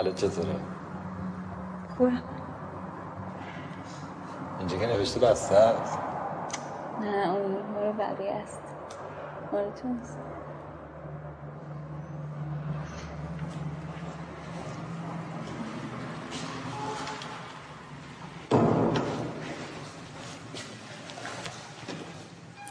[0.00, 0.56] حالا چطوره؟
[1.96, 2.12] خوبه.
[4.58, 5.98] اینجا که نوشته بسته است؟
[7.00, 8.60] نه اون مال بقیه است.
[9.52, 10.18] مال تو نیست.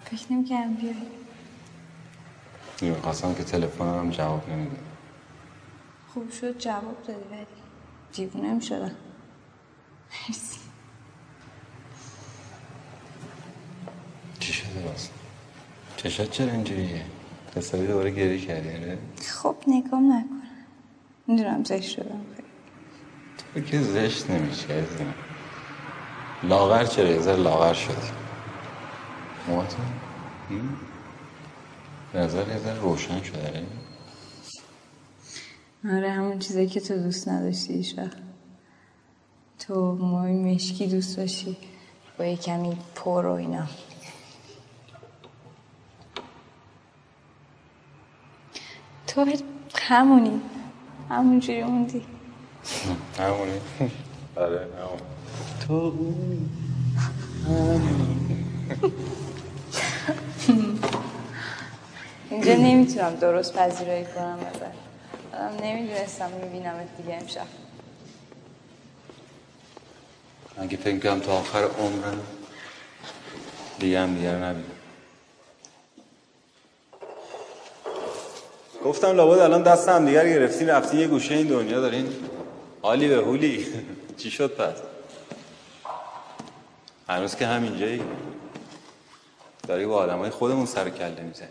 [0.06, 0.96] فکر نمی‌کردم بیای.
[2.82, 4.78] می‌خواستم که تلفنم هم جواب نمیده.
[6.20, 7.46] خوب شد جواب دادی ولی
[8.14, 8.92] دیوونه می‌شدم
[10.30, 10.60] مرسی.
[14.40, 15.12] چی شده راست؟
[15.98, 17.06] چشات چرا اینجوریه؟
[17.56, 20.42] حسابی دوباره گریه کردی آره؟ خب نگام نکن.
[21.28, 22.48] می‌دونم زشت شدم خیلی.
[23.56, 25.14] تو که زشت نمیشه عزیزم.
[26.44, 27.74] لاغر چرا؟ یه لاغر
[30.50, 30.78] هم؟
[32.14, 33.64] به نظر یه روشن شده
[35.86, 38.18] آره؟ همون چیزایی که تو دوست نداشتی وقت.
[39.60, 41.58] تو موی مشکی دوست داشتی
[42.18, 43.68] با یه کمی پر و اینا.
[49.08, 49.26] تو
[49.76, 50.42] همونی.
[51.10, 52.06] همونجوری موندی.
[53.20, 53.60] همونی.
[54.36, 55.00] آره همون
[55.68, 55.74] تو
[57.48, 57.80] اون
[62.30, 64.79] اینجا نمی‌تونم درست پذیرایی کنم ازت.
[65.48, 67.48] نمی‌دونستم میبینمت دیگه امشب.
[70.58, 72.22] اگه فکر کنم تا آخر عمرم
[73.80, 74.72] دیگه هم دیگه رو نبینم.
[78.86, 82.16] گفتم لابد الان دست هم دیگر گرفتین رفتین یه گوشه این دنیا دارین.
[82.82, 83.68] حالی به هولی
[84.18, 84.78] چی شد پس؟
[87.10, 88.04] هنوز که همینجایی.
[89.68, 91.48] داری با آدم های خودمون سر و کله می‌زنی.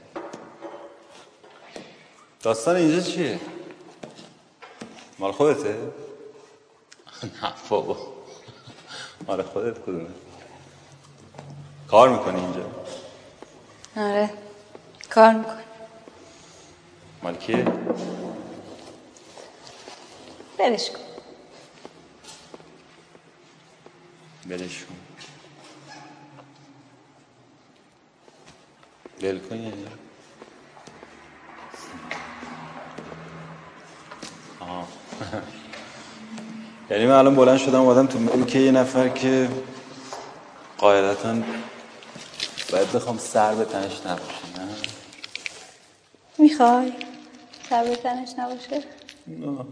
[2.43, 3.41] داستان اینجا چیه؟
[5.19, 5.75] مال خودته؟
[7.43, 7.97] نه بابا
[9.27, 10.11] مال خودت کدومه؟
[11.89, 12.71] کار می‌کنی اینجا؟
[13.97, 14.31] آره
[15.11, 15.63] کار میکن
[17.23, 17.65] مال کیه؟
[20.59, 20.99] برش کن
[24.49, 24.95] بلش کن
[29.21, 29.87] بل کن یعنی
[36.91, 39.49] یعنی من الان بلند شدم اومدم تو ملک یه نفر که
[40.79, 41.37] قاعدتا
[42.73, 44.69] باید بخوام سر به تنش نباشه نه؟
[46.39, 46.93] می‌خوای؟
[47.71, 48.85] سر به تنش نباشه؟
[49.27, 49.67] نه.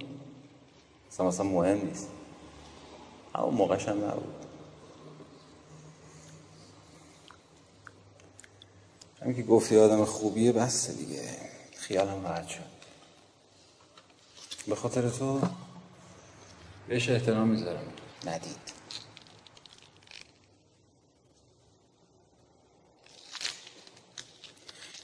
[1.13, 2.09] اصلا مثلا مهم نیست.
[3.35, 4.35] همون موقعش هم نبود.
[9.23, 11.23] همین که گفتی آدم خوبیه بسته دیگه.
[11.77, 12.61] خیالم راحت شد.
[14.69, 15.41] به خاطر تو
[16.89, 17.93] بهش احترام می‌ذارم
[18.27, 18.77] ندید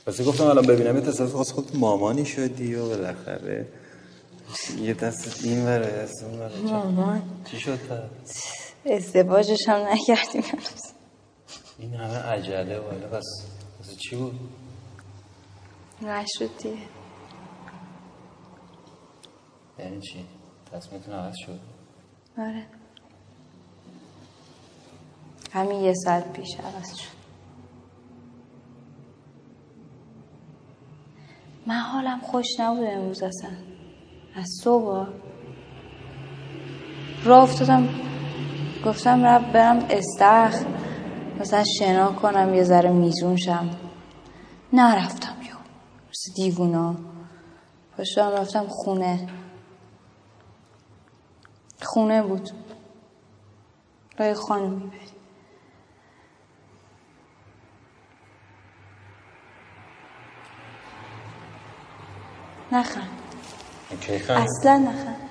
[0.06, 3.69] پس گفتم الان ببینم یه تصادف خواست خود مامانی شدی و بالاخره
[4.79, 6.58] یه دست این وره دست اون وره.
[6.58, 7.79] مامان چی شد؟
[8.87, 10.93] ازدواجش هم نکردیم هنوز
[11.78, 13.25] این همه عجله و اینا پس
[13.81, 14.40] پس چی بود؟
[16.02, 16.76] نشد دیگه
[19.78, 20.26] یعنی چی؟
[20.73, 21.71] تصمیمتون عوض شد؟
[22.38, 22.67] آره.
[25.52, 27.12] همین یه ساعت پیش عوض شد.
[31.67, 33.50] من حالم خوش نبود امروز اصلا.
[34.34, 35.06] از صبح.
[37.25, 37.88] راه افتادم.
[38.87, 40.64] گفتم رب برم استخ
[41.40, 43.70] مثلا شنا کنم یه ذره میزون شم.
[44.73, 45.56] نرفتم یو
[46.11, 46.96] مثل دیوونا.
[47.96, 49.28] پاشتم رفتم خونه.
[51.82, 52.50] خونه بود.
[54.19, 54.99] رای خانم می‌بری.
[62.73, 63.08] نخند.
[64.29, 65.29] اصلا نخند.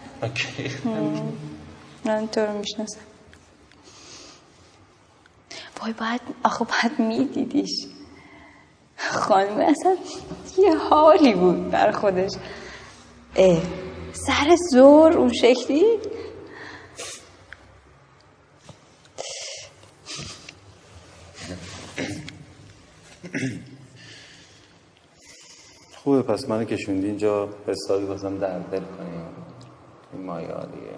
[2.06, 3.00] من تو رو می‌شناسم.
[5.82, 7.88] وای باید آخه باید میدیدیش.
[8.98, 9.98] خانم اصلا
[10.58, 12.32] یه حالی بود بر خودش.
[13.36, 13.62] اه
[14.14, 16.00] سر زور اون شکلی؟
[26.22, 29.26] خوبه پس منو کشوندی اینجا حسابی بازم در دل کنیم
[30.14, 30.96] این مایه دیگه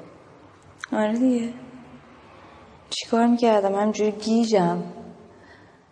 [0.91, 1.53] آره دیگه.
[2.89, 4.83] چیکار می‌کردم؟ همجوری گیجم.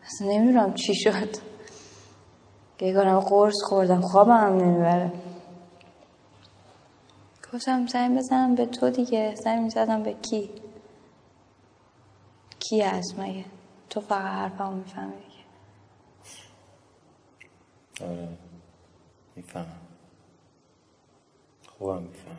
[0.03, 1.29] اصلا نمی‌دونم چی شد.
[2.81, 4.01] یه قرص خوردم.
[4.01, 5.11] خوابم هم نمی‌بره.
[7.53, 9.35] گفتم زنگ بزنم به تو دیگه.
[9.35, 10.49] زنگ می‌زدم به کی.
[12.59, 13.45] کی هست مگه؟
[13.89, 15.45] تو فقط حرفمو می‌فهمی دیگه.
[18.11, 18.50] آره.
[19.41, 19.81] می‌فهمم.
[21.77, 22.35] خوبم می‌فهمم.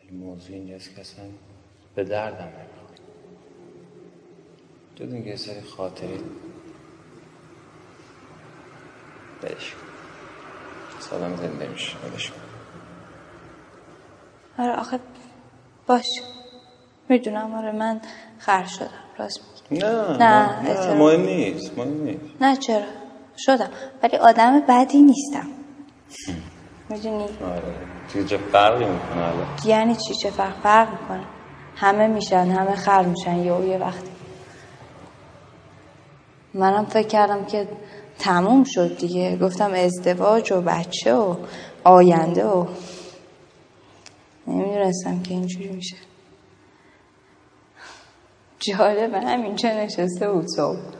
[0.00, 1.24] ولی موضوع اینجاست که اصلا
[1.94, 3.00] به دردم نمی‌خواد
[4.96, 6.20] تو دیگه یه سری خاطری
[9.42, 9.80] بلش کن.
[11.00, 12.40] سالم زنده میشه بلش کن.
[14.58, 15.00] آره آخه
[15.86, 16.06] باش.
[17.08, 18.00] می‌دونم آره من
[18.38, 18.90] خر شدم.
[19.18, 19.40] راست
[19.70, 19.84] میگی.
[19.84, 20.98] نه نه، نه احترام.
[20.98, 22.42] مهم نیست مهم نیست.
[22.42, 22.84] نه چرا؟
[23.38, 23.70] شدم.
[24.02, 25.46] ولی آدم بدی نیستم.
[26.88, 27.74] می‌دونی؟ آره.
[28.28, 31.24] چه فرقی می‌کنه الان یعنی چی؟ چه فرق؟ فرق می‌کنه.
[31.76, 33.36] همه میشن همه خر میشن.
[33.36, 34.10] یه یه وقتی.
[36.54, 37.68] منم فکر کردم که
[38.18, 39.36] تموم شد دیگه.
[39.36, 41.36] گفتم ازدواج و بچه و
[41.84, 42.66] آینده و
[44.46, 45.96] نمی‌دونستم که اینجوری میشه.
[48.60, 50.95] جالبه همینجا نشسته بود صبح.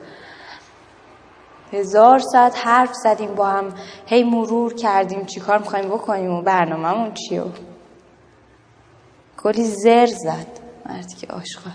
[1.72, 3.74] هزار ساعت حرف زدیم با هم.
[4.06, 5.24] هی مرور کردیم.
[5.24, 7.44] چیکار می‌خوایم بکنیم و برنامهمون چیه؟
[9.36, 10.60] کلی زر زد.
[10.86, 11.72] مردی که عاشقه.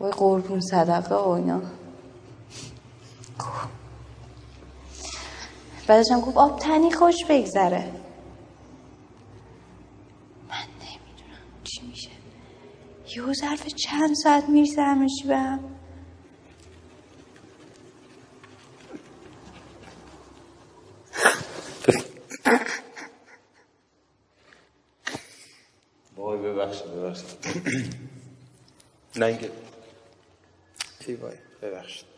[0.00, 1.60] وای قربون صدقه و اینا.
[5.86, 7.92] بعدش هم گفت آب تنی خوش بگذره.
[10.48, 12.10] من نمی‌دونم چی میشه.
[13.16, 15.77] یه ظرف چند ساعت می‌رسه همه چی به هم.
[26.16, 27.28] وای ببخشید ببخشید
[29.16, 29.50] نه اینکه
[31.06, 32.08] ای وای ببخشید.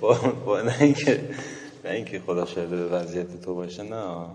[0.00, 0.16] با,
[0.46, 1.34] با نه اینکه
[1.84, 4.26] نه اینکه خدا شاهده به وضعیت تو باشه نه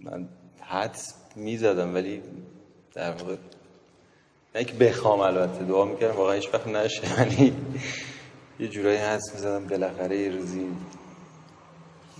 [0.00, 0.28] من
[0.60, 2.22] حدس می‌زدم ولی
[2.94, 3.36] در واقع
[4.54, 7.02] اینکه بخوام البته دعا می‌کردم واقعا هیچ وقت نشه.
[7.18, 7.52] ولی
[8.60, 10.66] یه جورایی حدس می‌زدم بالاخره یه روزی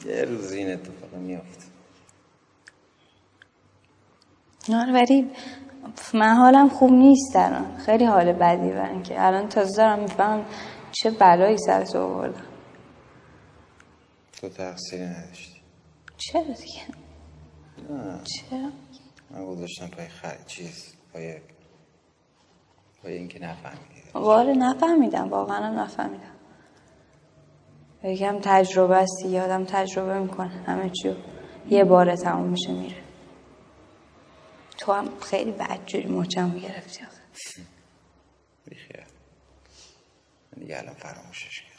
[0.06, 1.70] یه روزی این اتفاق میافت.
[4.74, 5.30] آره ولی
[6.14, 7.76] من حالم خوب نیست الان.
[7.76, 10.46] خیلی حال بدی برن که الان تازه دارم می‌فهمم
[10.92, 12.46] چه بلایی سر تو آوردم
[14.40, 15.60] تو تقصیری نداشتی.
[16.16, 16.82] چرا دیگه؟
[17.90, 18.20] نه.
[18.24, 18.70] چرا؟
[19.30, 21.40] من گذاشتم پای خر چیز پای
[23.04, 24.02] پای اینکه نفهمیدی.
[24.14, 26.34] واره نفهمیدم واقعا هم نفهمیدم.
[28.04, 30.64] یکم تجربه است آدم تجربه می‌کنه.
[30.66, 31.14] همه چیو
[31.70, 33.02] یه باره تموم میشه میره.
[34.78, 37.62] تو هم خیلی بدجوری مچم گرفتی آخه.
[38.66, 39.06] بیخیال.
[40.52, 41.74] من دیگه الان فراموشش کردم.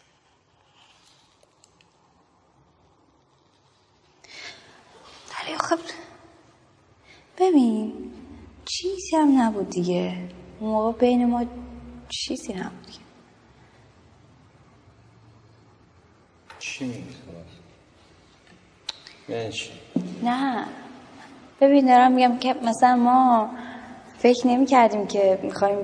[5.44, 5.76] ولی آخه
[7.38, 8.12] ببین
[8.66, 10.30] چیزی هم نبود دیگه.
[10.60, 11.46] اون موقع بین ما
[12.10, 13.00] چیزی نبود دیگه
[16.60, 17.04] چی میگی؟
[19.30, 19.72] یعنی چی؟
[20.24, 20.66] نه.
[21.62, 23.50] ببین دارم میگم که مثلا ما
[24.18, 25.78] فکر نمی کردیم که می‌خوایم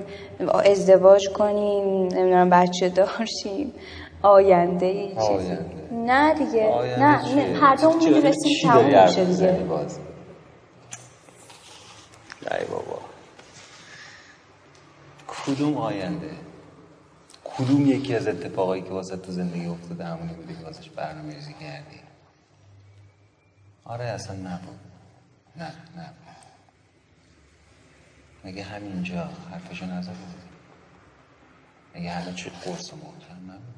[0.64, 3.72] ازدواج کنیم نمی‌دونم بچه دارشیم
[4.22, 5.22] آینده ای چیزی.
[5.52, 5.64] آینده.
[5.92, 6.70] نه دیگه.
[6.70, 9.48] آینده نه چیه؟ نه هر چی- می‌دونستیم تموم میشه دیگه.
[12.50, 13.01] ای بابا.
[15.46, 16.36] کدوم آینده؟
[17.44, 21.54] کدوم یکی از اتفاقایی که واسه تو زندگی افتاده همونی بودی که واسش برنامه ریزی
[21.54, 22.00] کردی؟
[23.84, 24.78] آره اصلا نبود.
[25.56, 26.10] نه نه
[28.44, 30.48] مگه همینجا حرفشو نزده بودی
[31.94, 33.74] مگه حالا چه قرص و محکم نبود؟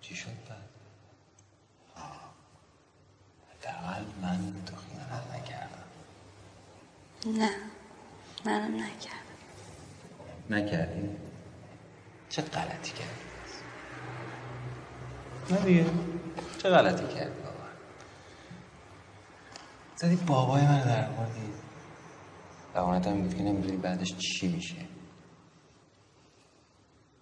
[0.00, 0.68] چی شد بعد.
[3.50, 5.88] حداقل من تو خیانت نکردم.
[7.40, 7.50] نه
[8.44, 9.27] منم نکردم.
[10.50, 11.16] نکردی؟
[12.28, 13.28] چه غلطی کردی؟
[15.50, 15.90] نه دیگه.
[16.62, 17.68] چه غلطی کردی بابا؟
[19.96, 21.52] زدی بابای من در موردی
[22.74, 24.76] بهانت هم بود که نمی‌دونی بعدش چی میشه.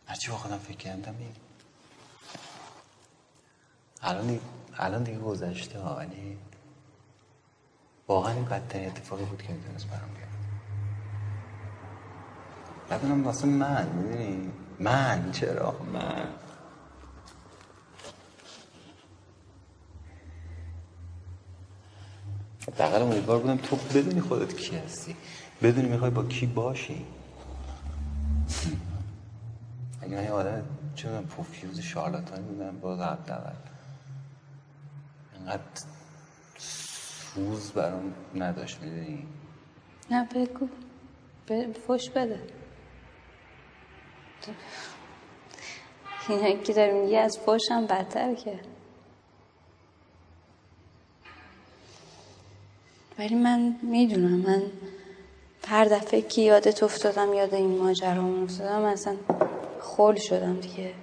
[0.06, 1.32] هرچی با خودم فکر کردم این
[4.02, 4.40] الان دیگه,
[4.78, 6.38] الان دیگه گذشته ها ولی
[8.08, 10.25] واقعا این بدترین اتفاقی بود که می‌تونست برام بیاد
[12.90, 14.50] بدونم واسه من می‌دونی؟
[14.80, 16.28] من چرا؟ من.
[22.68, 25.16] حداقل امیدوار بودم تو بدونی خودت کی هستی.
[25.62, 27.06] بدونی می‌خوای با کی باشی.
[30.02, 30.62] اگه من یه آدم
[30.94, 33.52] چه من پوفیوز شارلاتانی بودم باز اول
[35.36, 35.60] اینقدر
[36.58, 39.26] سوز برام نداشت می‌دونی؟
[40.10, 40.68] نه بگو.
[41.88, 42.40] فش بده.
[46.28, 48.60] اینا که داری میگی از فش هم بدتر که.
[53.18, 54.62] ولی من می‌دونم من
[55.68, 59.16] هر دفعه که یادت افتادم یاد این ماجرامون افتادم اصلا
[59.80, 60.94] خول شدم دیگه.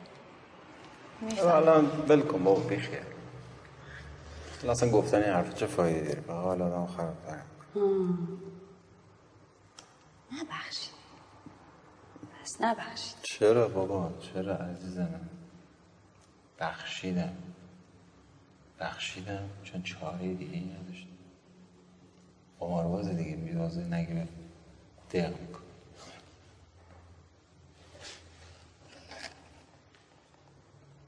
[1.41, 2.61] الان ول کن بابا
[4.63, 7.15] الان اصلا گفتن این حرف چه فایده؟ داره به حال آدم خراب
[10.31, 10.92] نبخشید.
[10.92, 10.92] پس
[12.63, 13.15] نبخشید.
[13.23, 15.29] چرا بابا؟ چرا عزیز من
[16.59, 17.33] بخشیدم.
[18.79, 21.09] بخشیدم چون چاره دیگه ای نداشتم.
[22.59, 24.27] قمارباز دیگه میرازه نگیره
[25.11, 25.63] دق میکن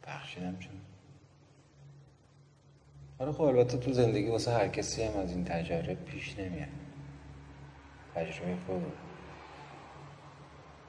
[0.07, 0.71] بخشیدم چون.
[3.19, 6.67] آره خب البته تو زندگی واسه هر کسی هم از این تجربه پیش نمیاد.
[8.15, 9.04] تجربه خود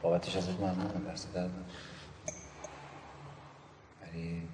[0.07, 1.51] بابتش ازت ممنونم دست درد.
[4.03, 4.49] ولی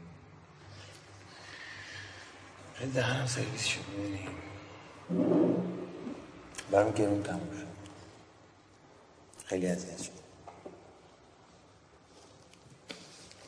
[2.75, 4.29] خیلی دهنم سرویس شد می‌دونی.
[6.71, 7.67] برام گرون تموم شد.
[9.47, 10.13] خیلی اذیت شد.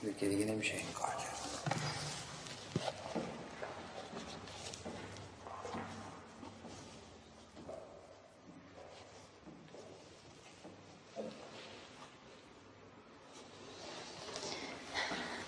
[0.02, 2.03] دیگه دیگه نمیشه این کار کرد.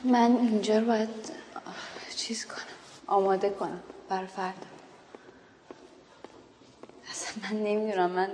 [0.06, 1.08] من اینجا رو باید
[2.16, 2.56] چیز کنم.
[3.06, 4.66] آماده کنم برای فردا
[7.10, 8.30] اصلا من نمی‌دونم من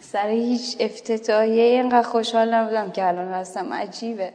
[0.00, 3.72] سر هیچ افتتاحیه اینقدر خوشحال نبودم که الان هستم.
[3.72, 4.34] عجیبه.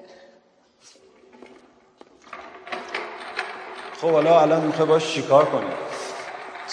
[3.93, 5.71] خب حالا الان می‌خوای باش چیکار کنی؟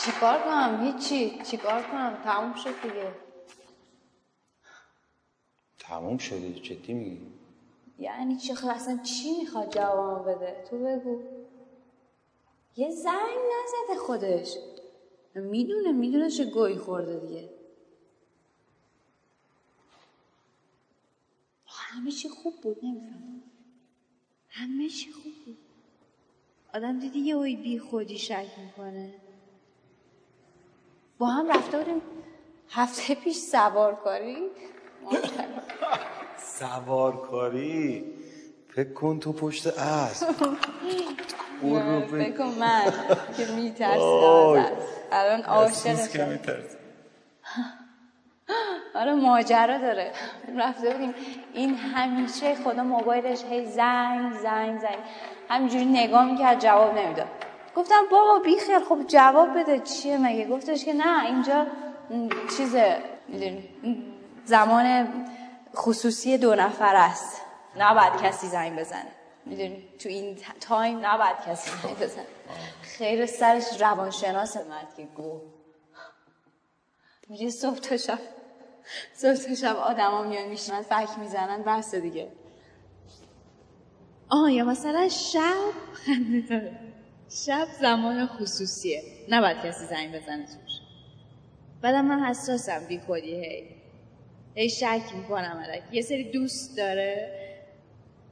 [0.05, 1.41] چیکار کنم؟ هیچی.
[1.51, 3.13] چیکار کنم؟ تموم شد دیگه.
[5.79, 7.36] تموم شده جدی میگی؟
[7.99, 11.23] یعنی چی؟ اصلا چی می‌خواد جوابمو بده؟ تو بگو.
[12.77, 14.57] یه زنگ نزده خودش.
[15.35, 17.51] می‌دونه می‌دونه چه گویی خورده دیگه.
[21.67, 23.43] همه چی خوب بود نمیفهم
[24.49, 25.59] همه چی خوب بود.
[26.75, 29.15] آدم دیدی یه اوی بی خودی شک می‌کنه.
[31.19, 32.03] با هم رفته بودیم
[32.69, 34.51] هفته پیش سوارکاری.
[36.39, 38.05] سوارکاری.
[38.75, 40.27] فکر کن تو پشت اسب.
[41.63, 42.83] به- فکر کن من
[43.37, 43.85] که.
[43.87, 44.73] ازت.
[45.13, 46.77] الان احساس که می‌ترسی.
[48.95, 50.13] آره ماجرا داره.
[50.59, 51.15] رفته بودیم.
[51.53, 54.99] این همیشه خدا موبایلش هی زنگ زنگ زنگ.
[55.49, 57.27] همینجوری نگاه می‌کرد جواب نمی‌داد.
[57.77, 59.79] گفتم بابا بیخیال خب جواب بده.
[59.79, 61.67] چیه مگه؟ گفتش که نه اینجا
[62.57, 62.97] چیزه
[63.29, 63.69] می‌دونی
[64.45, 65.09] زمان
[65.77, 67.41] خصوصی دو نفر است.
[67.77, 69.13] نباید کسی زنگ بزنه.
[69.47, 72.27] می‌دونی؟ تو این تایم نباید کسی زنگ بزنه.
[72.83, 75.41] خیر سرش روانشناس مرد که گو.
[77.29, 78.19] میگه صبح تا شب.
[79.15, 82.33] صبح تا شب آدما میان میشنن فک می‌زنن بس دیگه.
[84.29, 85.73] آه یا مثلا شب.
[87.47, 89.03] شب زمان خصوصیه.
[89.29, 90.81] نباید کسی زنگ بزنه توش.
[91.83, 93.76] بعدم من حساسم بی خودی هی.
[94.57, 97.43] هی شک می‌کنم علک یه سری دوست داره.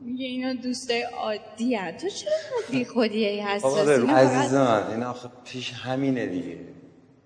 [0.00, 1.98] میگه اینا دوستای عادی هن.
[1.98, 2.32] تو چرا
[2.70, 6.58] بی خودی هی بابا حساسی آره عزیز من این آخه پیش همینه دیگه.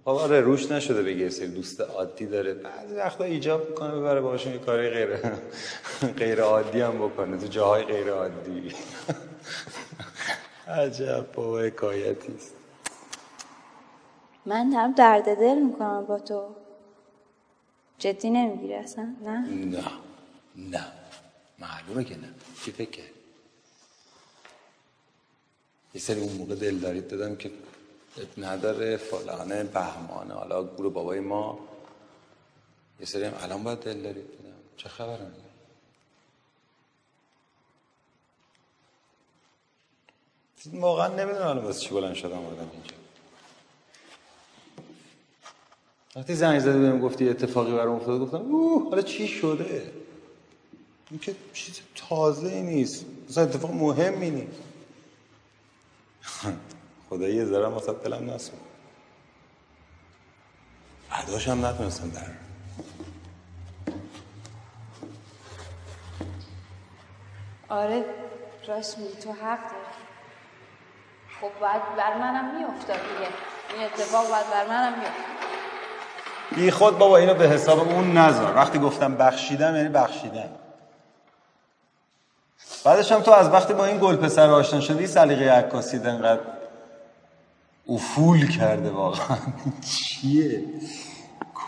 [0.05, 2.55] بابا آره روش نشده بگه یه سری دوست عادی داره.
[2.55, 5.09] بعضی وقتا ایجاب می‌کنه ببره باشون یه کاری غیر
[6.21, 7.39] غیر عادی هم بکنه.
[7.39, 8.73] تو جاهای غیر عادی.
[10.69, 12.55] عجب بابا حکایتی است.
[14.47, 16.43] من دارم درد دل می‌کنم با تو.
[17.99, 19.85] جدی نمی‌گیری اصلا؟ نه؟ نه.
[20.57, 20.93] نه.
[21.59, 22.35] معلومه که نه.
[22.65, 23.03] چی فکر؟
[25.95, 27.51] یه سری اون موقع دل دارید دادم که
[28.39, 30.35] نداره فلانه بهمانه.
[30.35, 31.59] حالا گروه بابای ما.
[33.01, 34.53] یه سری هم الان باید دل دارید بدم.
[34.77, 35.27] چه خبره
[40.73, 42.98] واقعا نمی‌دونم الان واسه چی بلند شدم آدم اینجا.
[46.17, 49.93] وقتی زنگ زدی بهم گفتی اتفاقی برام افتاده گفتم اوه حالا چی شده؟
[51.11, 54.63] این که چیز تازه نیست مثلا اتفاق مهمی نیست.
[57.11, 58.59] خدایی یه ذره واسه دلم نسون
[61.13, 62.27] اداش هم نتونستم در.
[67.69, 68.05] آره
[68.69, 69.99] راست میگی تو حق داری.
[71.41, 73.31] خب باید بر منم میافتاد دیگه.
[73.75, 75.48] این اتفاق باید بر منم میافتاد.
[76.57, 78.57] بی خود بابا اینو به حساب اون نذار.
[78.57, 80.49] وقتی گفتم بخشیدم یعنی بخشیدم.
[82.85, 86.41] بعدش هم تو از وقتی با این گل پسر آشنا شدی سلیقه عکاسی انقدر
[87.89, 89.39] افول کرده واقعا.
[89.91, 90.65] چیه؟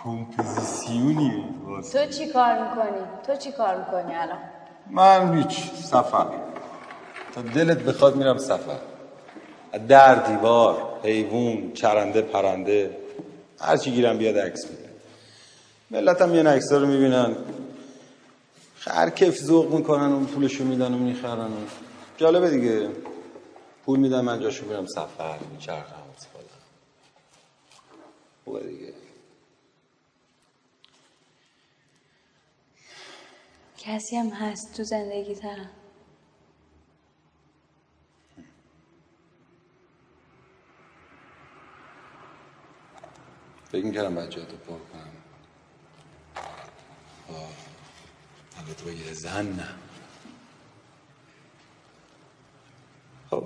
[0.05, 1.45] کمپوزیسیونیه.
[1.93, 4.39] تو چی کار می‌کنی؟ تو چی کار می‌کنی الان؟
[4.91, 5.71] من هیچ.
[5.75, 6.27] سفر.
[7.35, 8.77] تا دلت بخواد میرم سفر.
[9.89, 12.97] در دیوار حیوان چرنده پرنده.
[13.61, 14.91] هر چی گیرم بیاد عکس می‌گیرم
[15.91, 17.37] ملت هم یه عکس رو می‌بینن.
[18.81, 21.51] هر کیف ذوق می‌کنن اون پولشو میدن و می‌خرن
[22.17, 22.89] جالبه دیگه.
[23.87, 26.01] پول میدن من جاشو میرم سفر میچرخم
[28.45, 28.93] خوبه دیگه.
[33.79, 35.71] کسی هم هست تو زندگی ترم؟
[43.73, 45.11] فکر می‌کردم بچه تو پر کنم
[47.29, 47.49] آه،
[48.59, 49.69] البته بگیره زن نه.
[53.31, 53.45] خب.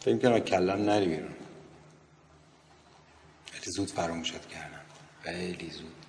[0.00, 1.34] فکر می‌کردم کلم نری بیرون.
[3.52, 4.80] خیلی زود فراموشت کردم.
[5.22, 6.06] خیلی زود.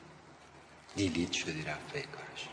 [0.95, 2.47] دیلیت شدی رفت به کارش.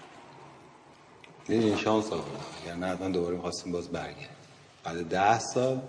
[1.49, 4.37] این شانس آورد اگر نه حتما دوباره می‌خواستیم باز برگرد
[4.85, 5.83] بعد ده سال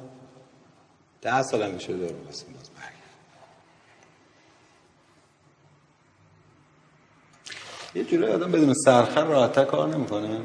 [1.22, 2.92] ده سال هم شده دوباره می‌خواستیم باز برگرد
[7.96, 10.42] یه جوری آدم بدون سرخر راحت‌تر کار نمی‌کنه.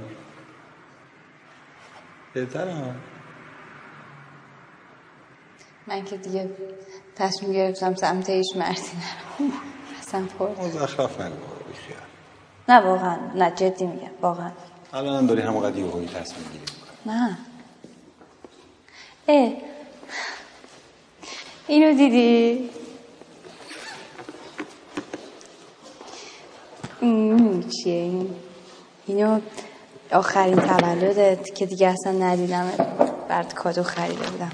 [2.34, 2.74] بهتره.
[2.74, 2.92] ها
[5.86, 6.50] من که دیگه
[7.16, 9.52] تصمیم گرفتم سمت هیچ مردی نرم.
[10.00, 10.48] اصلا پر.
[10.48, 11.36] مزخرف نگو
[12.68, 13.16] نه واقعا.
[13.34, 14.50] نه جدی میگم واقعا.
[14.92, 16.64] الان هم داری همونقدر یهویی تصمیم گیری
[17.06, 17.38] نه.
[19.28, 19.52] اه.
[21.66, 22.70] اینو دیدی؟
[27.00, 28.30] چیه؟ این
[29.06, 29.40] اینو
[30.12, 32.72] آخرین تولدت که دیگه اصلا ندیدم
[33.28, 34.52] برات کادو خریده بودم.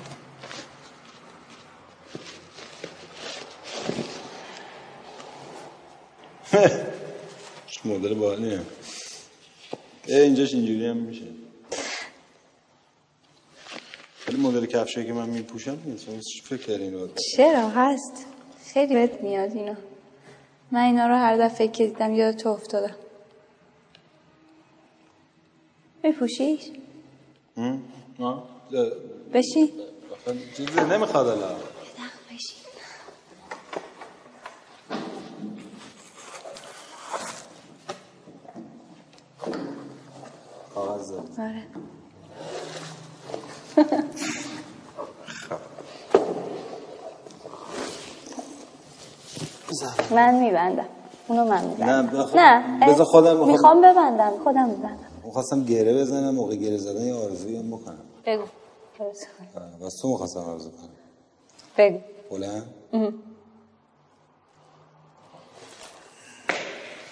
[7.84, 8.60] مدل باحالیه.
[10.08, 11.24] اه اینجاش اینجوری هم میشه.
[14.28, 16.06] ولی مدل کفشایی که من میپوشم نیست.
[16.44, 18.26] فکر کردی اینو چرا؟ هست.
[18.72, 19.76] خیلی بهت میاد اینا.
[20.72, 22.94] من اینا رو هر دفعه که دیدم یاد تو افتادم
[26.02, 26.70] میپوشیش
[27.56, 27.82] هم؟
[28.18, 28.44] آه؟
[29.32, 29.70] بشین
[30.12, 31.54] آخه چیزی نمی‌خواد الان
[32.30, 32.62] بشین
[40.74, 41.12] کاغذ.
[41.38, 41.66] آره
[50.14, 50.88] من میبندم.
[51.28, 52.30] اونو من میبندم.
[52.34, 55.08] نه، نه بذار خودم می‌خوام ببندم خودم میبندم.
[55.24, 58.04] می‌خواستم گره بزنم موقع گره زدن یه آرزویی هم بکنم.
[58.26, 58.44] بگو.
[59.80, 60.88] واسه تو می‌خواستم آرزو کنم.
[61.76, 62.00] بگو.
[62.30, 62.74] بلند؟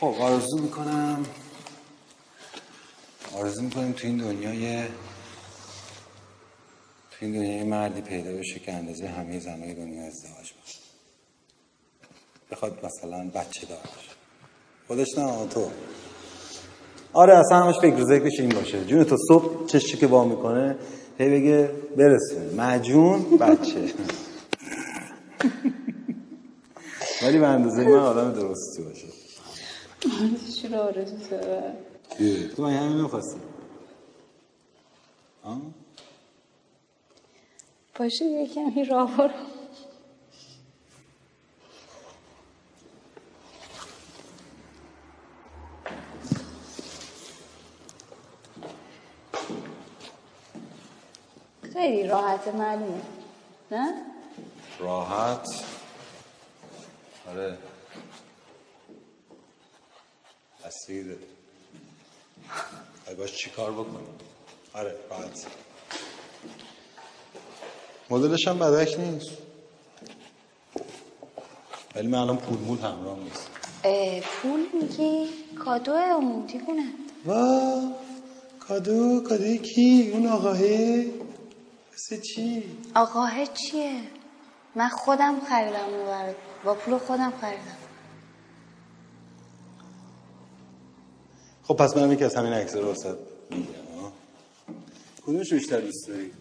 [0.01, 1.27] خب آرزو می‌کنم
[3.37, 4.85] آرزو می‌کنیم تو این دنیای
[7.11, 10.80] تو این دنیای مردی پیدا بشه که اندازه همه زنهای دنیا ازدواج باشه
[12.53, 14.11] بخواد مثلا بچه دار باشه.
[14.89, 15.71] خودش نه تو.
[17.13, 18.85] آره اصلا همش فکر بشه این باشه.
[18.85, 20.77] جون تو صبح چشی که با می‌کنه
[21.19, 22.55] هی بگه برسون.
[22.57, 23.93] مجون بچه.
[27.23, 29.07] ولی به اندازه من آدم درستی باشه.
[30.63, 31.17] چرا آرزو
[32.57, 33.41] تو من همین نمی‌خواستی
[37.99, 39.60] باشه یه کمی راه برو.
[51.81, 53.01] خیلی راحت معلومه
[53.71, 53.93] نه؟
[54.79, 55.47] راحت؟
[57.31, 57.59] آره.
[60.67, 61.19] بستگی داره
[63.07, 64.07] باید باش چی کار بکنی؟
[64.75, 65.47] آره راحت.
[68.11, 69.31] مدلش هم بدک نیست.
[71.95, 73.49] ولی من الان پول مول همراه نیست.
[74.43, 75.29] پول میگی؟
[75.65, 76.93] کادو اون دیوونه.
[77.27, 77.83] وا
[78.61, 81.07] کادو کادوی کی؟ اون آقاهه
[82.01, 84.01] مثل چی؟ آقاه چیه؟
[84.75, 86.35] من خودم خریدم اون
[86.65, 87.77] با پول خودم خریدم.
[91.63, 93.17] خب پس منم یکی از همین عکس رو واسه
[93.51, 94.13] می‌گیرم ها.
[95.27, 96.33] کدومش بیشتر دوست داری؟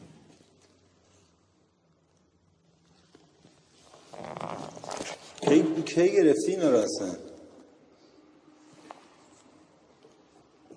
[5.42, 7.16] کی کی گرفتی اینا رو اصلا؟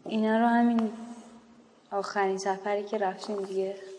[0.07, 0.93] اینا رو همین
[1.91, 3.92] آخرین سفری که رفتیم دیگه.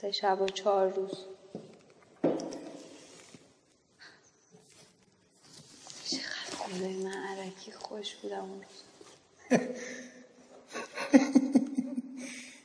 [0.00, 1.24] سه شب و چهار روز.
[6.04, 8.82] چقدر خدای من عرکی خوش بودم اون روز.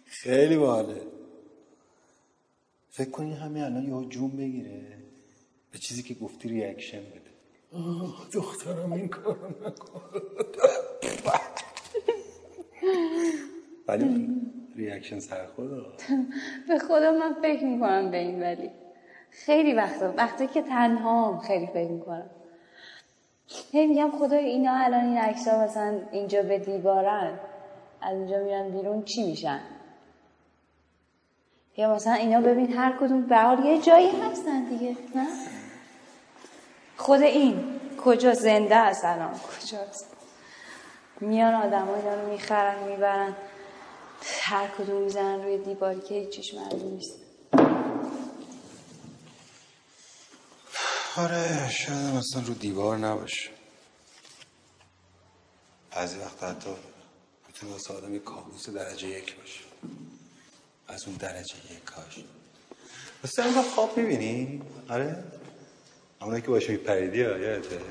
[0.06, 1.02] خیلی باحاله.
[2.91, 4.98] فکر کنی همین الان یهو جون بگیره
[5.72, 7.32] به چیزی که گفتی ریاکشن بده.
[7.74, 10.02] آه، دخترم این کارو نکن.
[13.88, 14.28] ولی
[14.75, 15.75] ریاکشن سرخورده
[16.67, 18.71] به خدا من فکر می‌کنم به این ولی.
[19.31, 22.29] خیلی وقتا وقتی که تنها خیلی فکر می‌کنم.
[23.71, 27.39] هی میگم خدای اینا الان این عکس ها مثلا اینجا به دیوارن
[28.01, 29.60] از اینجا میرن بیرون چی میشن؟
[31.77, 35.27] یا مثلا اینا ببین هر کدوم به حال یه جایی هستن دیگه نه؟
[36.97, 37.63] خود این
[38.03, 40.15] کجا زنده است الان؟ کجاست؟
[41.21, 43.36] میان آدم ها اینا رو می‌خرن می‌برن.
[44.25, 47.15] هر کدوم می‌زنن روی دیواری که هیچیش معلوم نیست.
[51.17, 53.49] آره شاید اصلا رو دیوار نباشه.
[55.91, 56.69] بعضی وقت حتی
[57.47, 59.60] می‌تونه واسه آدم یه کابوس درجه یک باشه.
[60.88, 62.23] از اون درجه یک کاش.
[63.39, 65.23] اینقدر خواب می‌بینی؟ آره؟
[66.21, 67.81] همونه که باشه میپریدی ها یادته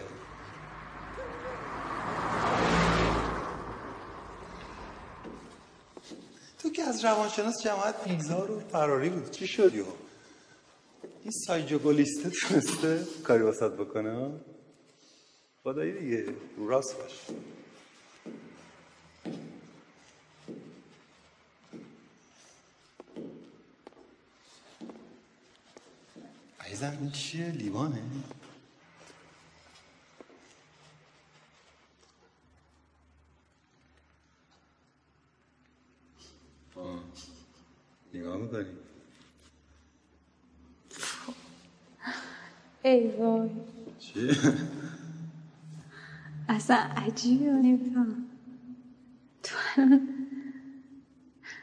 [6.58, 9.31] تو که از روانشناس جماعت بیزار و فراری بود.
[9.31, 9.85] چی شد یو؟
[11.22, 14.31] این سایجوگولیسته تونسته کاری واسط بکنه
[15.62, 16.24] خدایی دیگه
[16.57, 17.12] رو راست باش.
[26.61, 28.03] عزیزم این چیه؟ لیوانه؟
[36.80, 37.00] آه.
[38.14, 38.64] نگاه می‌کنی؟
[42.84, 43.50] ای وای.
[43.98, 44.36] چیه
[46.48, 48.24] اصلا عجیبه نمیفهم
[49.42, 50.08] تو الان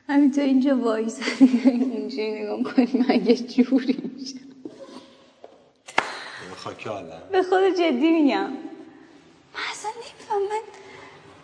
[0.09, 4.39] همینطور اینجا وایسادی اونجا نگاه کنی من یه جوری میشم.
[7.31, 8.49] به خود جدی میگم.
[8.49, 10.61] من اصلا نمیفهم من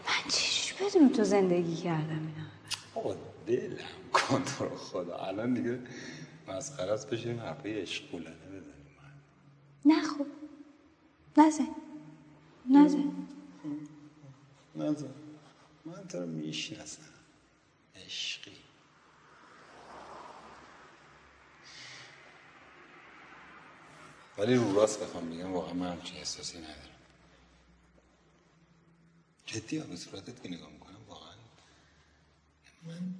[0.07, 5.17] من چجوری بدون تو زندگی کردم اینا؟ دلم کن تو رو خدا.
[5.17, 5.79] الان دیگه
[6.47, 8.73] مسخره است بشینیم حرفای عشقولانه بزنیم.
[9.85, 10.25] نه خب
[11.37, 11.75] نزن.
[12.69, 13.27] نزن.
[14.75, 15.13] نزن.
[15.85, 17.01] من تو رو می‌شناسم.
[17.95, 18.57] عشقی.
[24.37, 26.77] ولی رو راست بخوام بگم واقعا من همچین احساسی ندارم.
[29.45, 31.33] جدی به صورتت که نگاه می‌کنم واقعا
[32.83, 33.15] من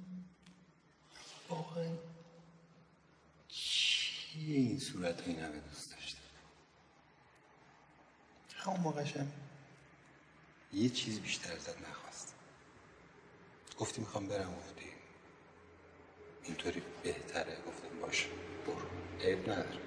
[1.54, 1.96] واقعا
[3.48, 6.18] چیه این صورت این همه دوست داشتم
[8.56, 9.32] همون موقعشم
[10.72, 12.34] یه چیز بیشتر ازت نخواست.
[13.78, 14.86] گفتی می‌خوام برم گفتی
[16.44, 17.56] اینطوری بهتره.
[17.66, 18.26] گفتم باشه
[18.66, 18.88] برو.
[19.20, 19.80] عیب نداره.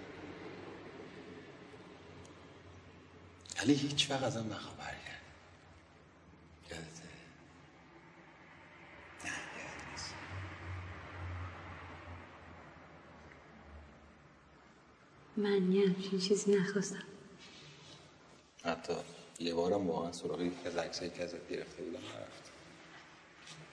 [3.59, 5.21] ولی هیچ وقت ازم نخواه برگرد
[6.71, 7.03] یادته
[9.25, 10.13] نه یاد نیست
[15.37, 17.03] من یه همچین چیزی نخواستم.
[18.63, 18.93] حتی
[19.39, 22.51] یه بارم واقعا سراغ یکی از عکسایی که ازت گرفته بودم نرفت.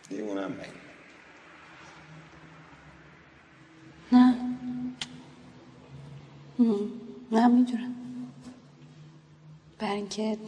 [0.09, 0.70] دیوونم مگه
[4.12, 4.35] نه.
[6.59, 6.88] م،
[7.33, 7.94] نه می‌دونم.
[9.79, 10.38] برای اینکه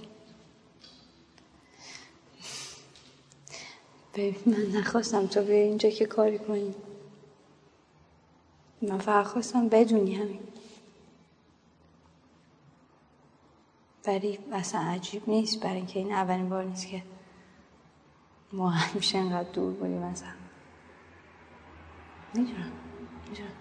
[4.14, 6.74] ببین من نخواستم تو بیا اینجا که کاری کنی.
[8.83, 10.40] من فقط خواستم بدونی همین.
[14.07, 17.03] ولی اصلا عجیب نیست برای اینکه این اولین بار نیست که
[18.53, 20.14] ما همیشه انقدر دور بودیم
[22.35, 22.73] می‌دونم
[23.29, 23.53] می‌دونم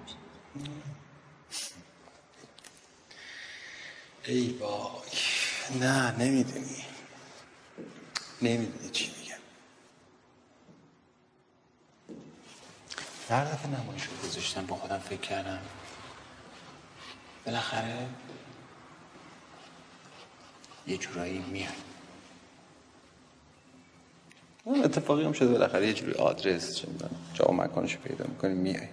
[4.25, 6.85] ای وای نه نمی‌دونی.
[8.41, 9.35] نمی‌دونی چی میگم.
[13.29, 15.61] هر دفعه نمایش رو گذاشتم با خودم فکر کردم.
[17.45, 18.09] بالاخره
[20.87, 21.73] یه جورایی میاد.
[24.63, 28.53] اون اتفاقی هم شده بالاخره یه جوری آدرس چه می‌دونم جا و مکانشو پیدا می‌کنی
[28.53, 28.87] میای.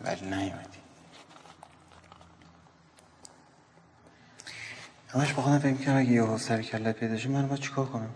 [0.00, 0.78] ولی نیومدی.
[5.08, 8.14] همش با خودم فکر می‌کنم اگه یه سر کلت پیدا شه من باید چیکار کنم؟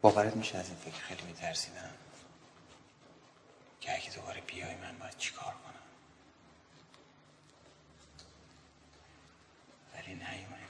[0.00, 1.90] باورت میشه از این فکر خیلی میترسیدم.
[3.80, 5.82] که اگه دوباره بیای من باید چیکار کنم
[9.94, 10.68] ولی نیومدی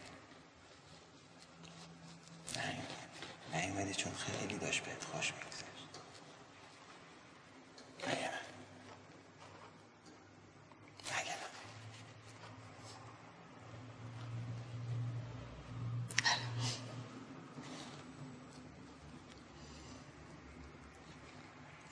[3.55, 5.65] نیومدی چون خیلی داشت بهت خوش میگذشت
[8.07, 8.41] مگه نه
[11.19, 11.47] مگه نه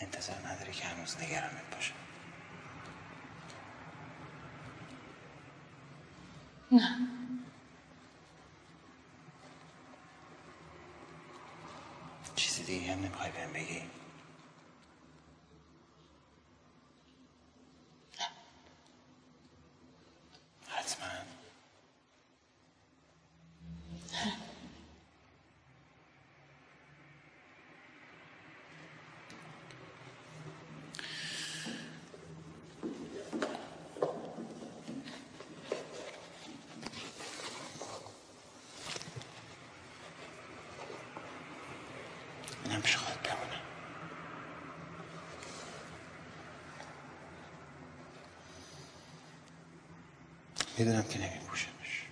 [0.01, 1.95] انتظار نداری که هنوز نگرانت باشم
[12.97, 13.83] چیزی دیگه هم نمی‌خوای بهم بگی
[20.69, 21.07] حتما
[42.65, 43.61] اینم پیش خودت بمونه
[50.79, 52.07] می‌دونم که نمیپوشمش.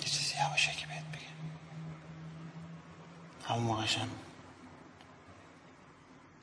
[0.00, 1.36] یه چیزی یواشکی بهت بگم.
[3.48, 4.08] همون موقعشم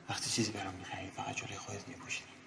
[0.08, 2.43] وقتی چیزی برام می‌خری فقط جلوی خودت میپوشیدم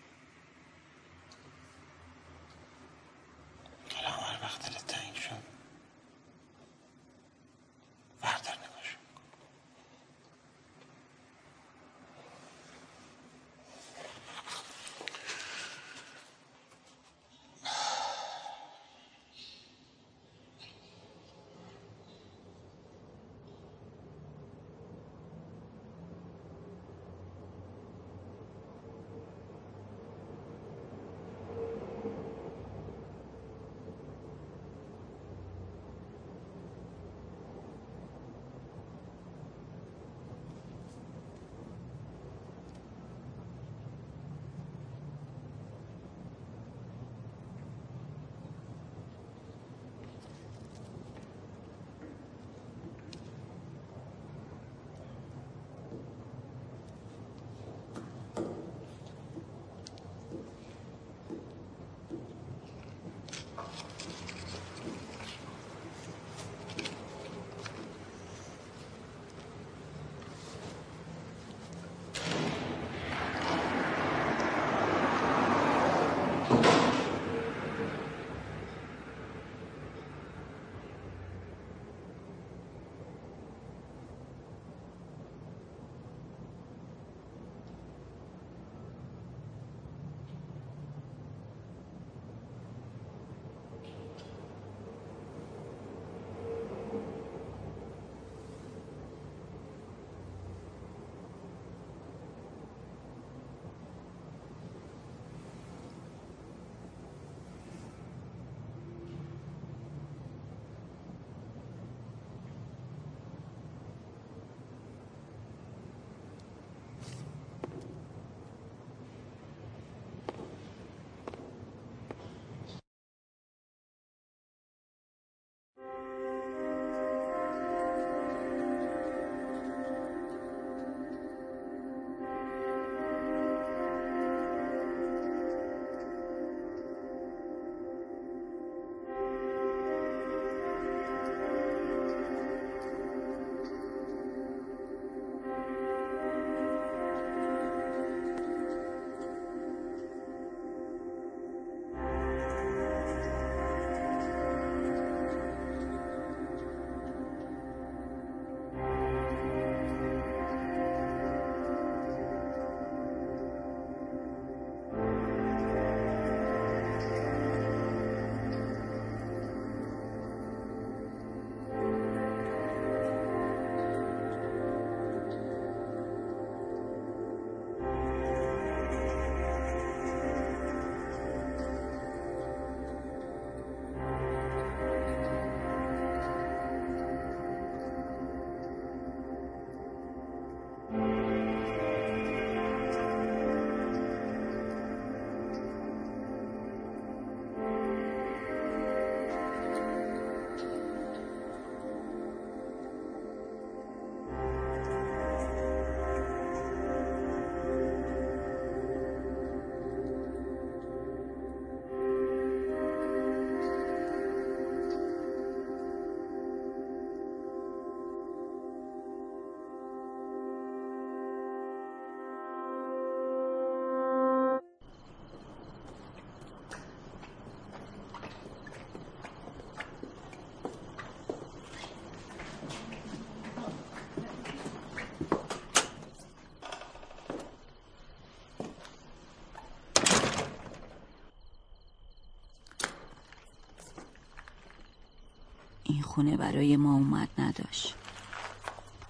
[246.18, 247.96] خونه برای ما اومد نداشت.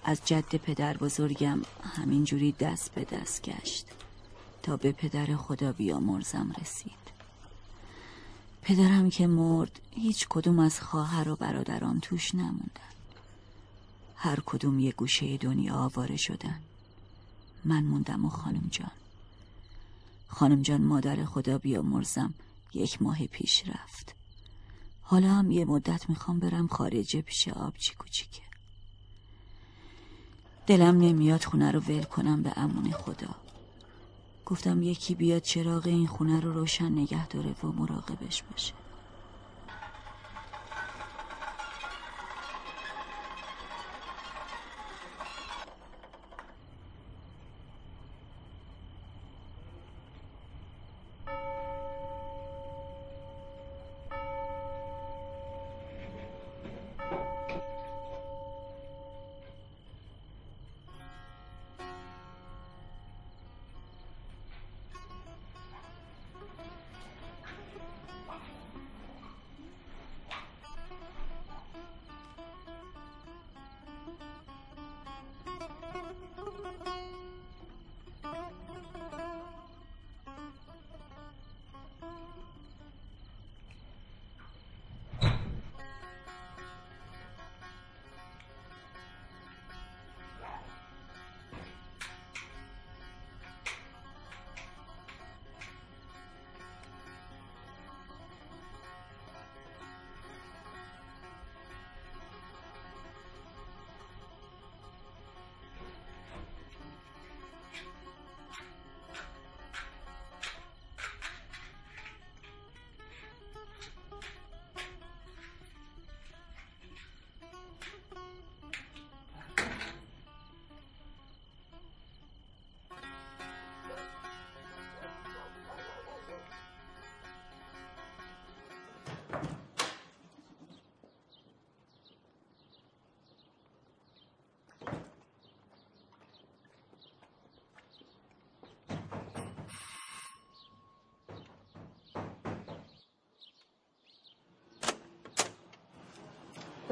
[0.03, 1.61] از جد پدر بزرگم
[1.95, 3.85] همینجوری دست به دست گشت
[4.63, 7.07] تا به پدر خدا بیامرزم رسید.
[8.61, 12.93] پدرم که مرد هیچ کدوم از خواهر و برادران توش نموندن.
[14.15, 16.59] هر کدوم یه گوشه دنیا آواره شدن.
[17.65, 18.91] من موندم و خانم جان.
[20.27, 22.33] خانم جان مادر خدا بیامرزم
[22.73, 24.16] یک ماه پیش رفت.
[25.09, 28.41] حالا هم یه مدت می‌خوام برم خارجه پیش آبچی کوچیکه.
[30.67, 33.35] دلم نمیاد خونه رو ول کنم به امون خدا.
[34.45, 38.73] گفتم یکی بیاد چراغ این خونه رو روشن نگه داره و مراقبش باشه.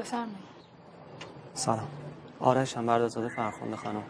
[0.06, 0.36] بفرمایید.
[1.54, 1.88] سلام.
[2.40, 4.02] آرش هم بردازاده فرخنده خانم.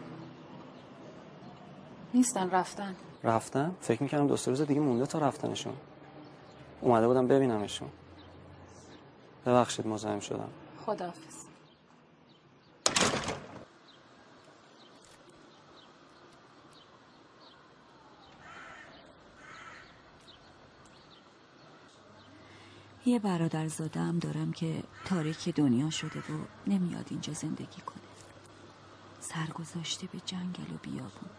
[2.13, 2.95] نیستن رفتن.
[3.23, 5.73] رفتن؟ فکر می‌کردم دو سه روز دیگه مونده تا رفتنشون.
[6.81, 7.89] اومده بودم ببینمشون.
[9.45, 10.49] ببخشید مزاحم شدم.
[10.85, 11.46] خداحافظ.
[23.07, 28.03] یه برادر زاده هم دارم که تاریک دنیا شده و نمیاد اینجا زندگی کنه.
[29.19, 31.29] سرگذاشته به جنگل و بیابون.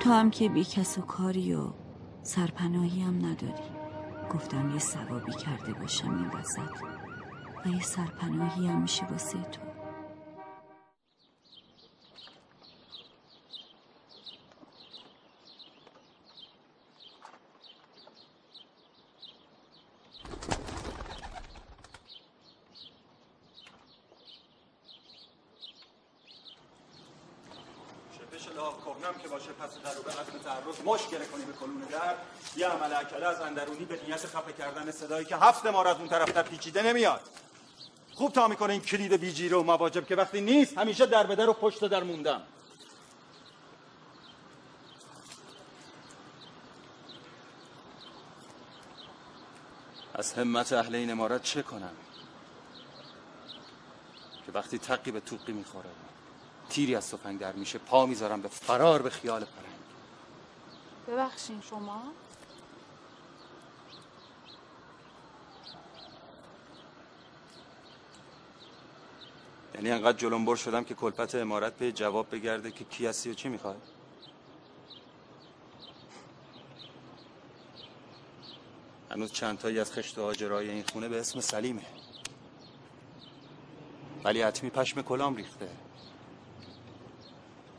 [0.00, 1.70] تو هم که بی کس و کاری و
[2.22, 3.80] سرپناهی هم نداری.
[4.34, 6.60] گفتم یه ثوابی کرده باشم این وسط
[7.66, 9.60] و یه سرپناهی هم میشه واسه تو
[28.12, 31.80] شپش لاغ کهنم که باشه پس در و به عزم تعرض مشکل کنی به کلون
[31.80, 32.14] در
[33.12, 36.82] اکده از اندرونی به نیت خفه کردن صدایی که هفت مار از اون طرف پیچیده
[36.82, 37.20] نمیاد.
[38.14, 41.48] خوب تا می‌کنه این کلید بیجیره و مواجب که وقتی نیست همیشه در به در
[41.48, 42.42] و پشت در موندم.
[50.14, 51.92] از همت اهل این امارت چه کنم؟
[54.46, 55.90] که وقتی تقی به توقی می‌خوره
[56.68, 59.80] تیری از تفنگ در میشه پا می‌ذارم به فرار به خیال پرنگ.
[61.08, 62.02] ببخشین شما.
[69.80, 73.48] یعنی انقدر جلنبر شدم که کلپت امارت به جواب بگرده که کی هستی و چی
[73.48, 73.76] می‌خوای؟
[79.10, 81.86] هنوز چند تایی از خشت آجرای این خونه به اسم سلیمه.
[84.24, 85.68] ولی حتمی پشم کلام ریخته.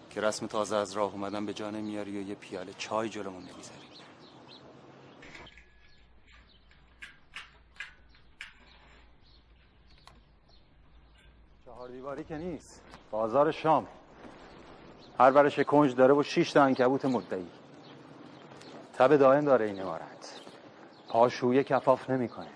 [0.10, 3.92] که رسم تازه از راه اومدن به جا نمیاری و یه پیاله چای جلومون نمی‌ذاری
[11.82, 12.82] چهار دیواری که نیست.
[13.12, 13.88] بازار شام.
[15.20, 17.48] هر برش کنج داره و شیش تا انکبوت مدعی.
[18.94, 20.42] تب دائم داره این امارت
[21.10, 22.48] پاشویه کفاف نمی‌کنه.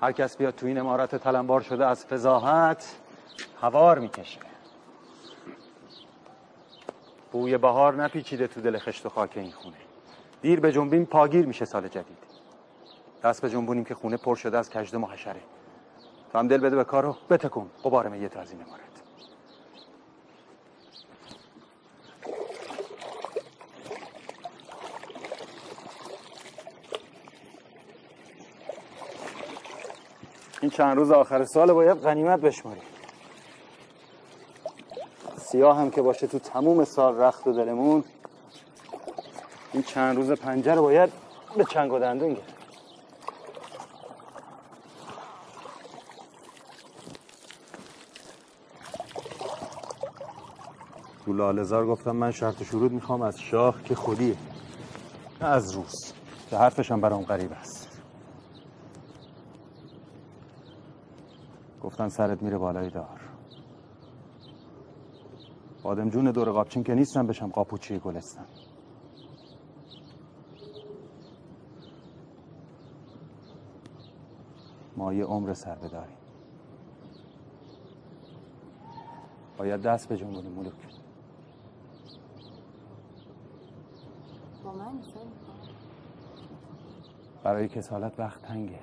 [0.00, 2.96] هر کس بیاد تو این امارت تلمبار شده از فضاحت
[3.60, 4.40] هوار می‌کشه.
[7.32, 9.76] بوی بهار نپیچیده تو دل خشت و خاک این خونه.
[10.42, 12.18] دیر به جنبیم پاگیر میشه سال جدید.
[13.22, 15.40] دست به جنبونیم که خونه پر شده از کجدم و حشره.
[16.34, 17.16] تو هم دل بده به کارو.
[17.30, 18.80] بتکن قبار میت از این امارت
[30.60, 32.80] این چند روز آخر سال باید غنیمت بشماری.
[35.36, 38.04] سیاه هم که باشه تو تموم سال رخت و دلمون
[39.72, 41.12] این چند روز پنجه رو باید
[41.56, 42.53] به چنگ و دندون گرفت.
[51.36, 54.36] لالزار گفتم من شرط شروط می‌خوام از شاه که خودیه
[55.40, 56.12] نه از روس
[56.50, 58.02] که حرفش هم برام غریب است.
[61.82, 63.20] گفتن سرت میره بالای دار.
[65.82, 68.46] بادم جون دور قاپچین که نیستم بشم قاپوچی گلستان.
[74.96, 76.16] ما یه عمر سر بداریم.
[79.58, 80.72] باید دست به جنبونیم ملوک
[87.42, 88.80] برای کسالت وقت تنگه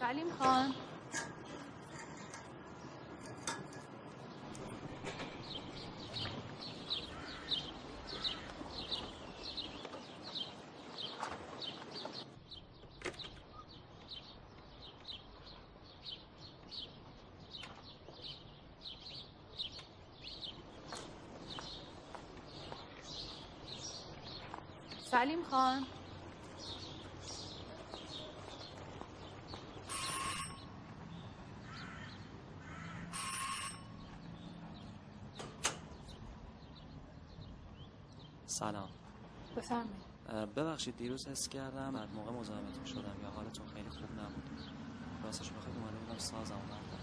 [0.00, 0.74] سلیم خان
[25.10, 25.86] سلیم خان
[38.46, 38.88] سلام
[39.56, 39.88] بفرمایید
[40.28, 44.50] اه، ببخشید دیروز حس کردم بعد موقع مزاحمتون شدم یا حالتون خیلی خوب نبود
[45.24, 46.98] راستش بخواید اومده بودم سازم بردارم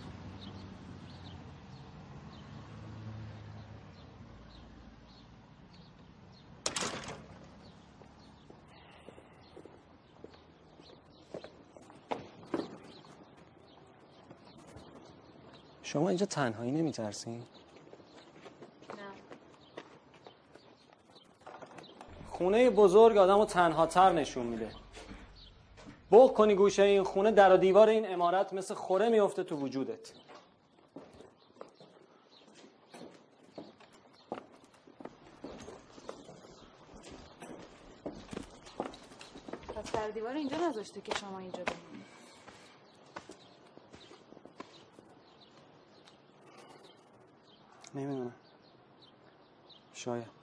[15.84, 17.65] شما اینجا تنهایی نمیترسین؟ نه
[22.38, 24.72] خونه بزرگ آدم رو تنها تر نشون میده.
[26.12, 30.12] بغ کنی گوشه این خونه در و دیوار این امارت مثل خوره میفته تو وجودت.
[39.76, 42.06] پس در دیوار اینجا نذاشته که شما اینجا بمونید.
[47.96, 48.34] نمی‌دونم.
[49.94, 50.35] شاید.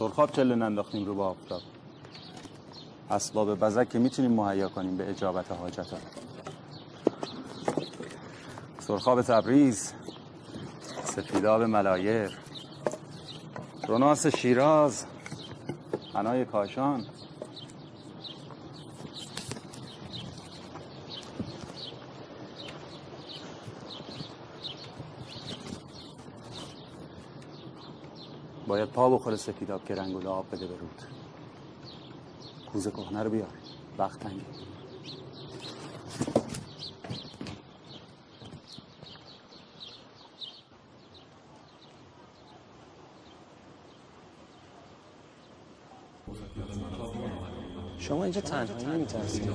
[0.00, 1.62] سرخاب چله ننداختیم رو با آفتاب.
[3.10, 5.98] اسباب بزک که می‌تونیم مهیا کنیم به اجابت حاجت ها
[8.78, 9.92] سرخاب تبریز
[11.04, 12.38] سفیداب ملایر
[13.88, 15.04] روناس شیراز
[16.14, 17.06] حنای کاشان
[28.66, 31.02] باید پا بخوره سفیداب که رنگ آب بده به رود.
[32.72, 33.48] کوزه کهنه رو بیار.
[33.98, 34.42] وقت تنگه.
[47.98, 49.50] شما اینجا تنهایی نمیترسید؟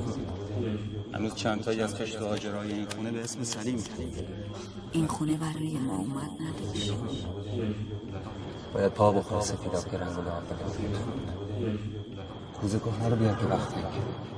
[1.14, 3.84] هنوز چند تایی از کشت هاجرای این خونه به اسم سلیم
[4.92, 6.94] این خونه برای ما اومد نداشت.
[8.76, 10.98] باید پا بخوره سفیداب که رنگ آب بده به
[11.64, 11.80] رود
[12.62, 13.70] کوزه کهنه رو بیار که وقت.
[13.70, 14.35] تنگه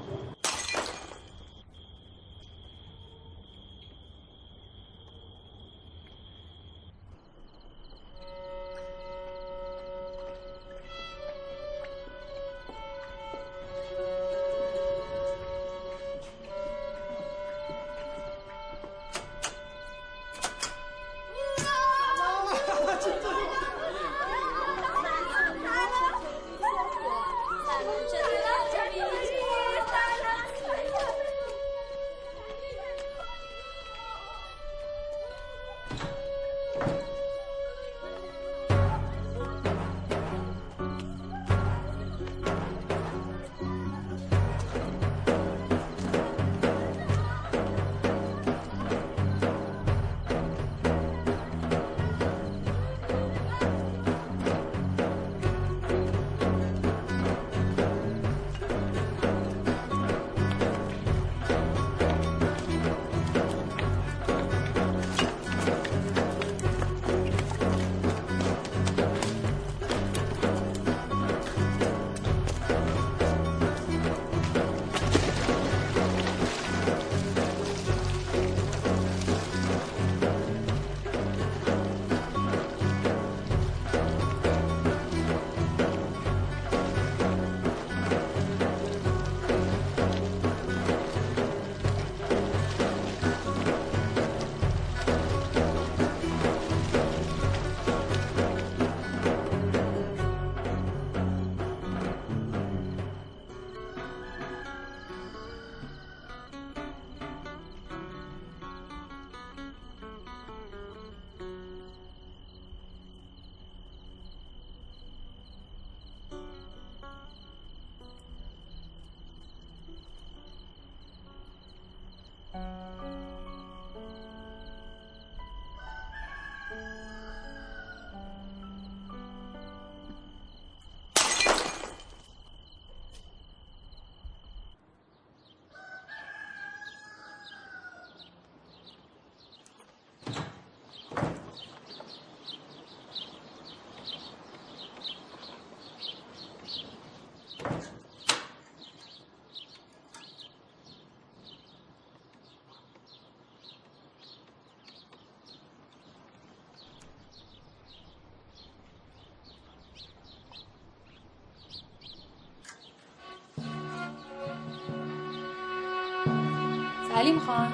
[167.18, 167.72] سلیم خان.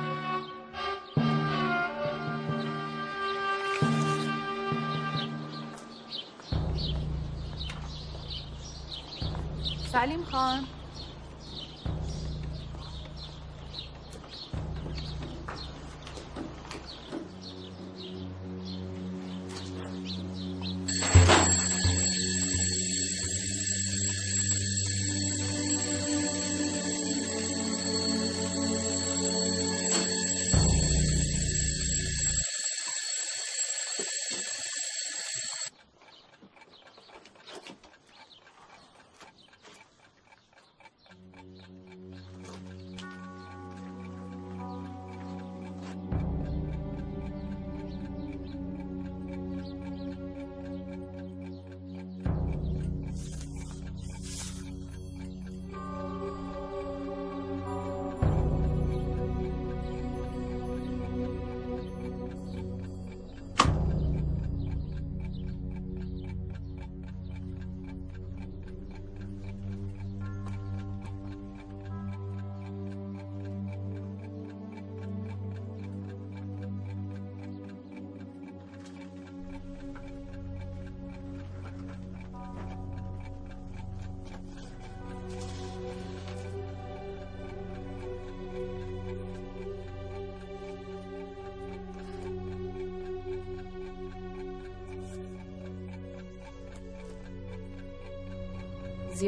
[9.92, 10.68] سلیم خان.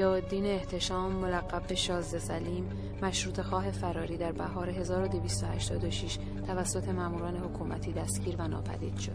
[0.06, 7.94] ضیاءالدین احتشام ملقب به شازده سلیم مشروط خواه فراری در بهار 1286 توسط ماموران حکومتی
[7.94, 9.12] دستگیر و ناپدید شد.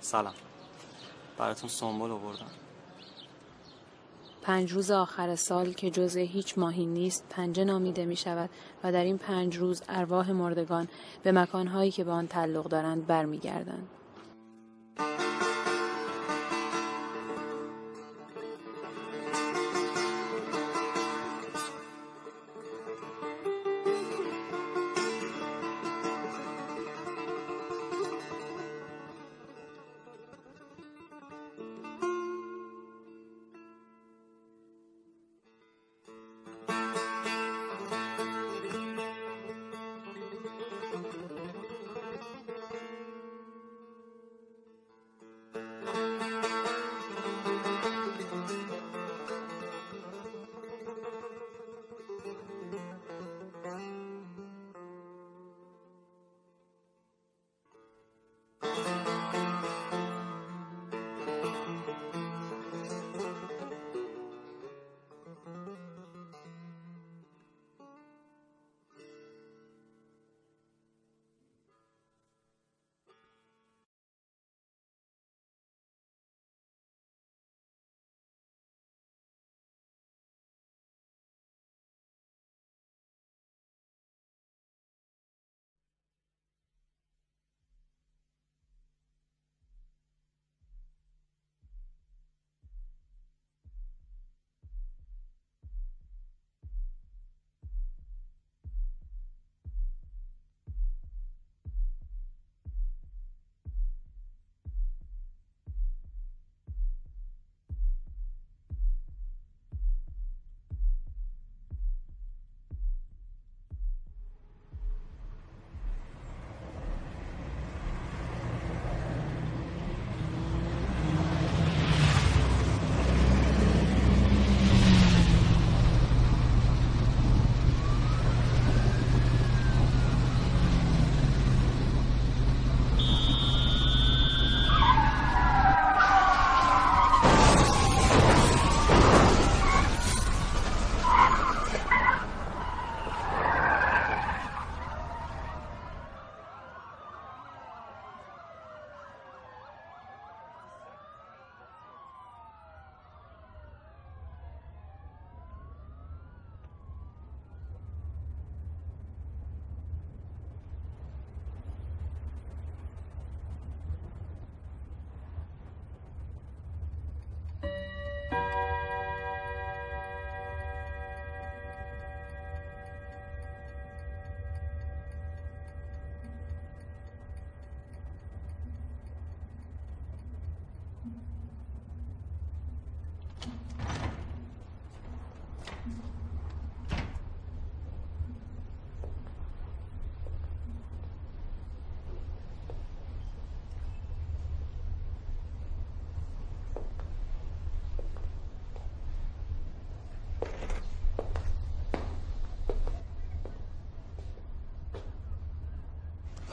[0.00, 0.34] سلام
[1.38, 2.65] براتون سنبول آوردم
[4.46, 8.50] پنج روز آخر سال که جزء هیچ ماهی نیست پنجه نامیده می شود
[8.84, 10.88] و در این پنج روز ارواح مردگان
[11.22, 13.88] به مکانهایی که به آن تعلق دارند برمیگردند.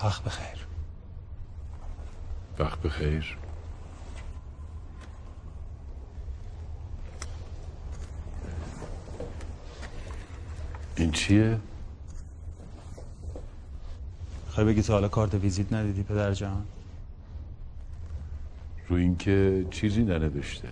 [0.03, 0.67] وقت بخیر.
[2.59, 3.37] وقت بخیر.
[10.95, 11.59] این چیه؟
[14.49, 16.65] خواهی بگی تا حالا کارت ویزیت ندیدی پدر جان؟
[18.87, 20.69] رو اینکه چیزی ننوشته.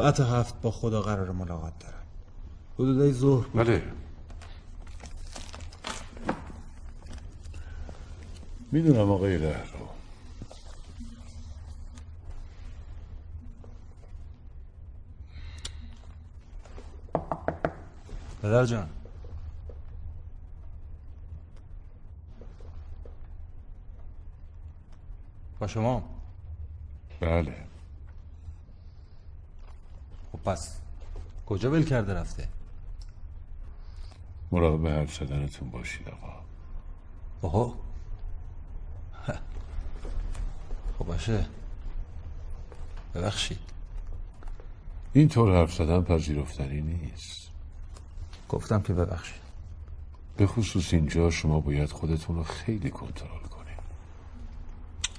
[0.00, 1.94] ساعت هفت با خدا قرار ملاقات دارم.
[2.74, 3.82] حدودای ظهر بله.
[8.72, 9.88] می‌دونم آقای لهرو
[18.42, 18.88] پدر جان.
[25.60, 26.02] با شما.
[27.20, 27.69] بله.
[30.44, 30.80] پس
[31.46, 32.48] کجا ول کرده رفته؟
[34.52, 36.40] مراقب حرف زدنتون باشید آقا.
[37.40, 37.74] اوه
[40.98, 41.46] خب باشه.
[43.14, 43.58] ببخشید.
[45.12, 47.50] این طور حرف زدن پذیرفتنی نیست.
[48.48, 49.40] گفتم که ببخشید.
[50.36, 53.78] به خصوص اینجا شما باید خودتون رو خیلی کنترل کنید.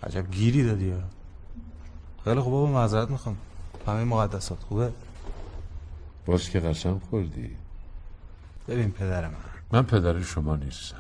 [0.04, 0.94] عجب گیری دادی
[2.24, 3.38] خیلی خوب بابا معذرت می‌خوام.
[3.88, 4.92] همه مقدسات خوبه؟
[6.26, 7.58] باز که قسم خوردی.
[8.68, 9.36] ببین پدر من.
[9.72, 10.98] من پدر شما نیستم.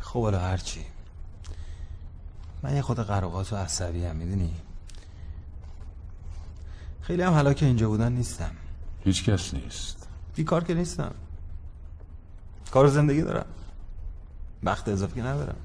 [0.00, 0.84] خب حالا هرچی.
[2.62, 4.54] من یه خود قراقات و عصبی هم می‌دونی؟
[7.00, 8.50] خیلی هم حالا که اینجا بودن نیستم.
[9.04, 10.08] هیچ کس نیست.
[10.34, 11.14] بیکار که نیستم.
[12.70, 13.46] کار و زندگی دارم.
[14.62, 15.56] وقت اضافی که ندارم.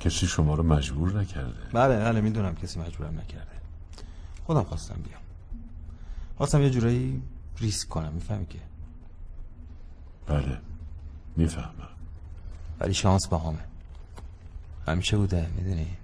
[0.00, 1.60] کسی شما رو مجبور نکرده.
[1.72, 3.60] بله بله می‌دونم کسی مجبورم نکرده.
[4.46, 5.20] خودم خواستم بیام.
[6.36, 7.22] خواستم یه جورایی
[7.60, 8.58] ریسک کنم می‌فهمی که؟
[10.26, 10.60] بله
[11.36, 11.88] می‌فهمم.
[12.80, 13.64] ولی شانس با همه.
[14.86, 15.96] همیشه بوده می‌دونی؟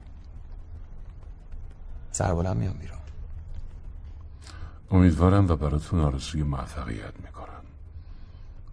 [2.10, 2.98] سربالم میام بیرون.
[4.90, 7.62] امیدوارم و براتون آرزوی موفقیت می‌کنم.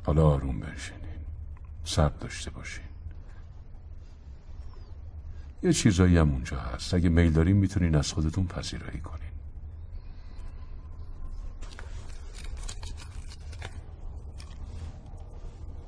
[0.06, 1.02] حالا آروم بنشینین.
[1.86, 2.86] صبر داشته باشین.
[5.64, 6.94] یه چیزایی هم اونجا هست.
[6.94, 9.25] اگه میل دارین می‌تونین از خودتون پذیرایی کنین.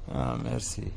[0.08, 0.92] آه مرسی.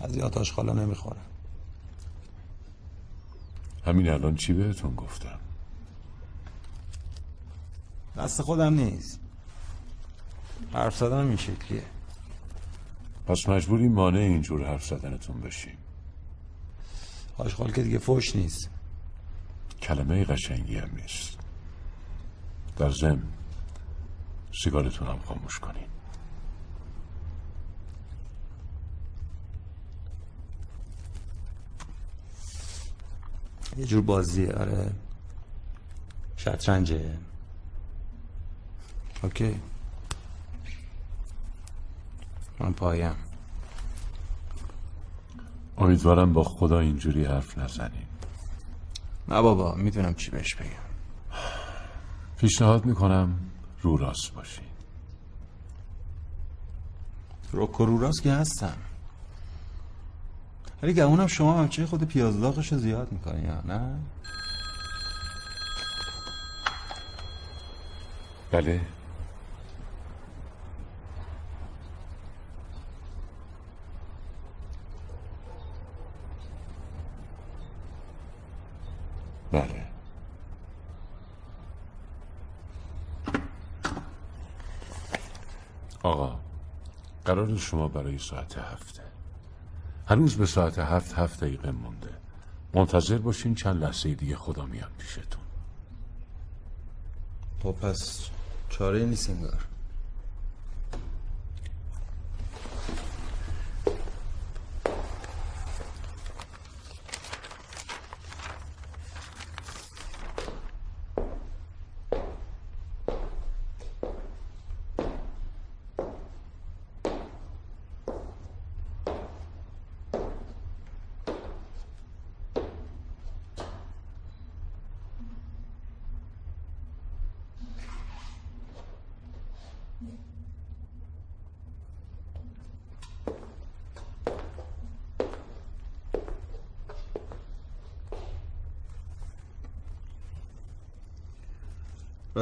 [0.00, 1.26] از یاد آشغالا نمی‌خورم.
[3.86, 5.38] همین الان چی بهتون گفتم؟
[8.16, 9.20] دست خودم نیست.
[10.72, 11.84] حرف زدن این شکلیه.
[13.26, 15.78] پس مجبوری مانع اینجور حرف زدنتون بشیم.
[17.38, 18.70] آشغال که دیگه فوش نیست.
[19.82, 21.38] کلمه قشنگی هم نیست.
[22.76, 23.22] در ضمن
[24.52, 25.86] سیگارتون هم خاموش کنین.
[33.76, 34.92] یه جور بازیه آره.
[36.36, 37.18] شطرنجه.
[39.22, 39.60] اوکی.
[42.60, 43.14] من پایم.
[45.78, 48.06] امیدوارم با خدا اینجوری حرف نزنین.
[49.28, 50.70] نه بابا می‌دونم چی بهش بگم.
[52.38, 53.51] پیشنهاد می‌کنم
[53.82, 54.64] رو راست باشین
[57.52, 58.76] روک و رو راست که هستم.
[60.82, 63.98] ولی گمونم شما همچه خود پیازداغش رو زیاد می‌کنی یا نه؟
[68.50, 68.80] بله
[86.02, 86.38] آقا
[87.34, 89.02] قرار شما برای ساعت هفته
[90.06, 92.10] هنوز به ساعت هفت هفت دقیقه مونده.
[92.74, 95.42] منتظر باشین چند لحظه دیگه خدا میاد پیشتون.
[97.62, 98.28] خب پس
[98.68, 99.64] چاره نیست انگار.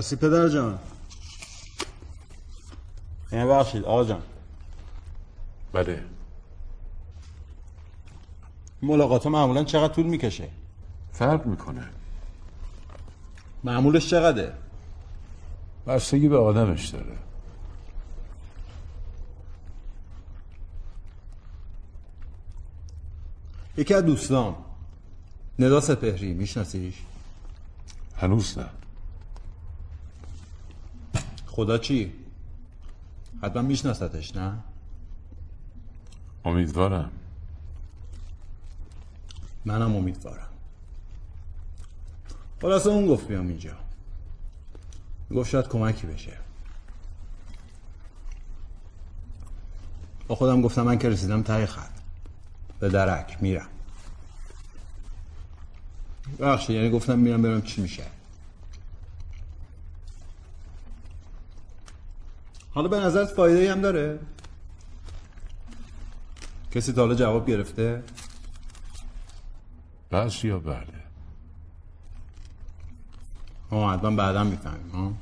[0.01, 0.78] راستی پدر جان.
[3.32, 4.22] یعنی بخشید آقا جان.
[5.72, 6.05] بله.
[8.82, 10.48] ملاقات معمولا چقدر طول می‌کشه؟
[11.12, 11.88] فرق می‌کنه.
[13.64, 14.53] معمولش چقدره؟
[15.86, 17.16] بستگی به آدمش داره.
[23.76, 24.57] یکی از دوستام
[25.59, 26.94] ندا سپهری میشناسیش؟
[28.16, 28.66] هنوز نه.
[31.61, 32.13] خدا چی؟
[33.43, 34.59] حتما میشناستش نه؟
[36.45, 37.11] امیدوارم.
[39.65, 40.49] منم امیدوارم.
[42.61, 43.73] خلاصه اون گفت بیام اینجا.
[45.35, 46.33] گفت شاید کمکی بشه.
[50.29, 52.01] با خودم گفتم من که رسیدم ته خط.
[52.79, 53.69] به درک میرم.
[56.41, 58.20] بخشه یعنی گفتم میرم برم چی میشه.
[62.81, 64.18] حالا به نظرت فایده هم داره؟
[66.70, 68.03] کسی تا حالا جواب گرفته؟
[70.11, 70.87] بعضی یا بله؟
[73.70, 75.18] ها حتما بعدا می‌فهمیم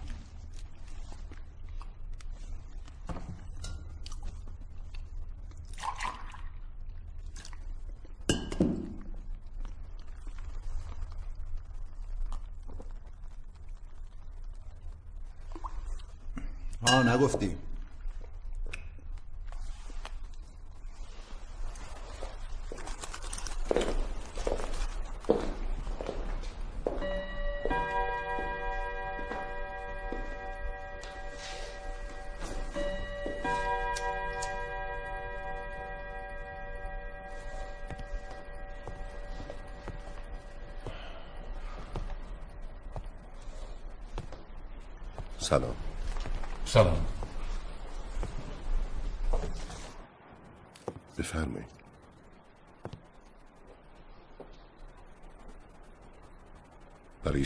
[16.88, 17.67] ها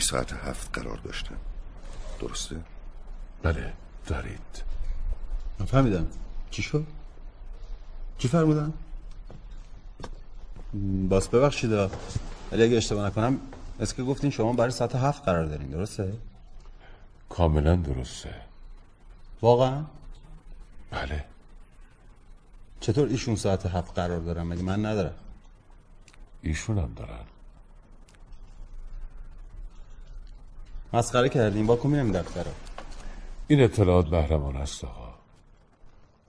[0.03, 1.35] ساعت هفت قرار داشتم
[2.19, 2.55] درسته؟
[3.43, 3.73] بله
[4.07, 4.63] دارید
[5.67, 6.07] فهمیدم
[6.51, 6.85] چی شد؟
[8.17, 8.73] چی فرمودن؟
[11.09, 11.71] باز ببخشید
[12.51, 13.39] ولی اگه اشتباه نکنم
[13.79, 16.13] از که گفتین شما برای ساعت هفت قرار دارین درسته؟
[17.29, 18.35] کاملا درسته
[19.41, 19.83] واقعا؟
[20.91, 21.25] بله
[22.79, 25.13] چطور ایشون ساعت هفت قرار دارن مگه من ندارم
[26.41, 27.25] ایشون هم دارن
[30.93, 32.45] مسخره کردیم با کمی دفتر
[33.47, 35.13] این اطلاعات بهرمان است آقا.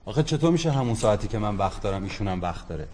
[0.05, 2.87] آخه چطور میشه همون ساعتی که من وقت دارم ایشون هم وقت داره؟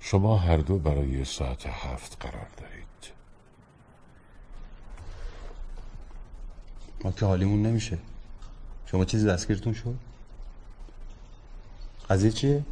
[0.00, 2.86] شما هر دو برای ساعت هفت قرار دارید.
[7.04, 7.98] ما که حالیمون نمیشه.
[8.86, 9.94] شما چیزی دستگیرتون شد؟
[12.10, 12.64] قضیه چیه؟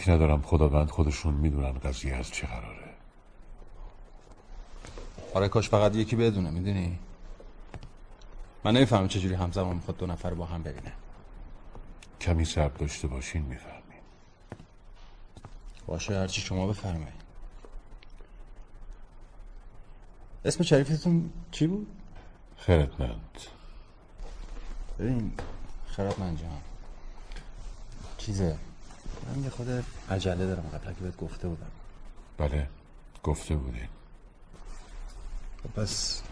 [0.00, 2.94] شک ندارم خداوند خودشون می‌دونن قضیه از چه قراره.
[5.34, 6.98] آره کاش فقط یکی بدونه می‌دونی؟
[8.64, 10.92] من نمی‌فهمم چجوری همزمان می‌خواد دو نفر با هم ببینه.
[12.20, 13.80] کمی صبر داشته باشین می‌فهمین.
[15.86, 17.20] باشه هرچی شما بفرمایید
[20.44, 21.86] اسم شریفتون چی بود؟
[22.56, 23.38] خیرتمند
[24.98, 25.32] ببین
[25.86, 26.60] خیرتمند جان
[28.18, 28.58] چیزه؟
[29.30, 31.70] من یه خود عجله دارم قبلا که بهت گفته بودم.
[32.38, 32.68] بله
[33.22, 33.88] گفته بودین
[35.62, 36.22] خب پس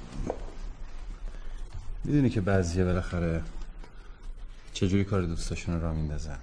[2.04, 3.42] می‌دونی که بعضیه بالاخره
[4.72, 6.38] چجوری کار دوستاشون را میندازن.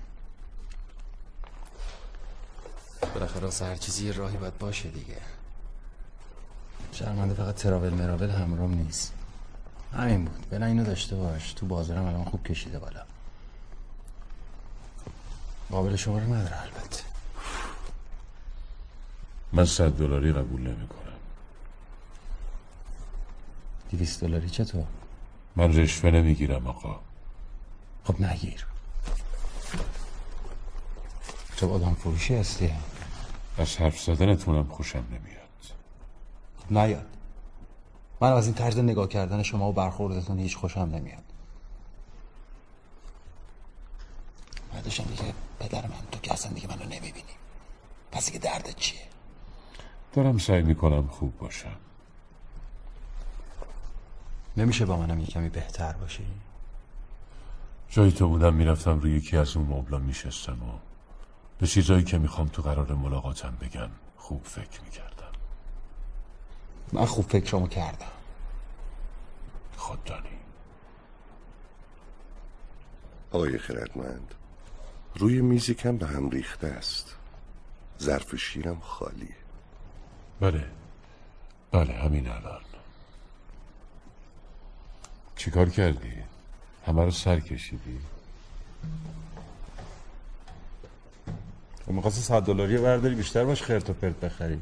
[3.13, 5.17] بالاخره واسه هر چیزی یه راهی باید باشه دیگه.
[6.91, 9.13] شرمنده فقط تراول مراول همرام نیست.
[9.93, 10.45] همین بود.
[10.49, 11.53] بلا اینو داشته باش.
[11.53, 13.01] تو بازارم الان خوب کشیده بالا.
[15.75, 17.03] قابل شما رو نداره البته.
[19.53, 21.19] من صد دلاری قبول نمی کنم
[23.89, 24.85] دیویست دلاری چطور؟
[25.55, 26.99] من رشوه نمی‌گیرم آقا.
[28.03, 28.65] خب نگیر
[31.57, 32.71] تو آدم فروشی هستی؟
[33.57, 35.75] از حرف زدنتونم خوشم نمیاد.
[36.71, 37.07] نیاد.
[38.21, 41.23] من از این طرز نگاه کردن شما و برخوردتون هیچ خوشم نمیاد.
[44.73, 47.35] بعدشم دیگه پدر من تو که اصلا دیگه منو نمی‌بینی.
[48.11, 49.01] پس دیگه دردت چیه؟
[50.13, 51.75] دارم سعی می‌کنم خوب باشم.
[54.57, 56.27] نمیشه با منم یه کمی بهتر باشی؟
[57.89, 60.79] جایی تو بودم می‌رفتم روی یکی از اون مبلا میشستم و
[61.59, 65.31] به چیزایی که می‌خوام تو قرار ملاقاتم بگن خوب فکر می‌کردم.
[66.93, 68.05] من خوب فکرمو کردم.
[69.77, 70.29] خود دانی
[73.31, 74.35] آقای خردمند
[75.15, 77.15] روی میزی کم به هم ریخته است.
[77.99, 79.35] ظرف شیرم خالیه
[80.39, 80.65] بله.
[81.71, 82.61] بله همین الان.
[85.35, 86.13] چیکار کردی؟
[86.87, 87.99] همه رو سر کشیدی؟
[91.87, 94.61] و می‌خواستی صد دلاری برداری بیشتر باش خرت و پرت بخری.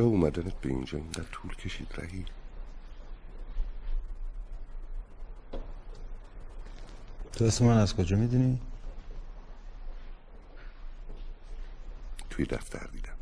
[0.00, 2.24] چرا اومدنت به اینجا؟ اینقدر طول کشید رهی.
[7.32, 8.60] تو اسم من از کجا می‌دونی؟
[12.30, 13.14] توی دفتر دیدم.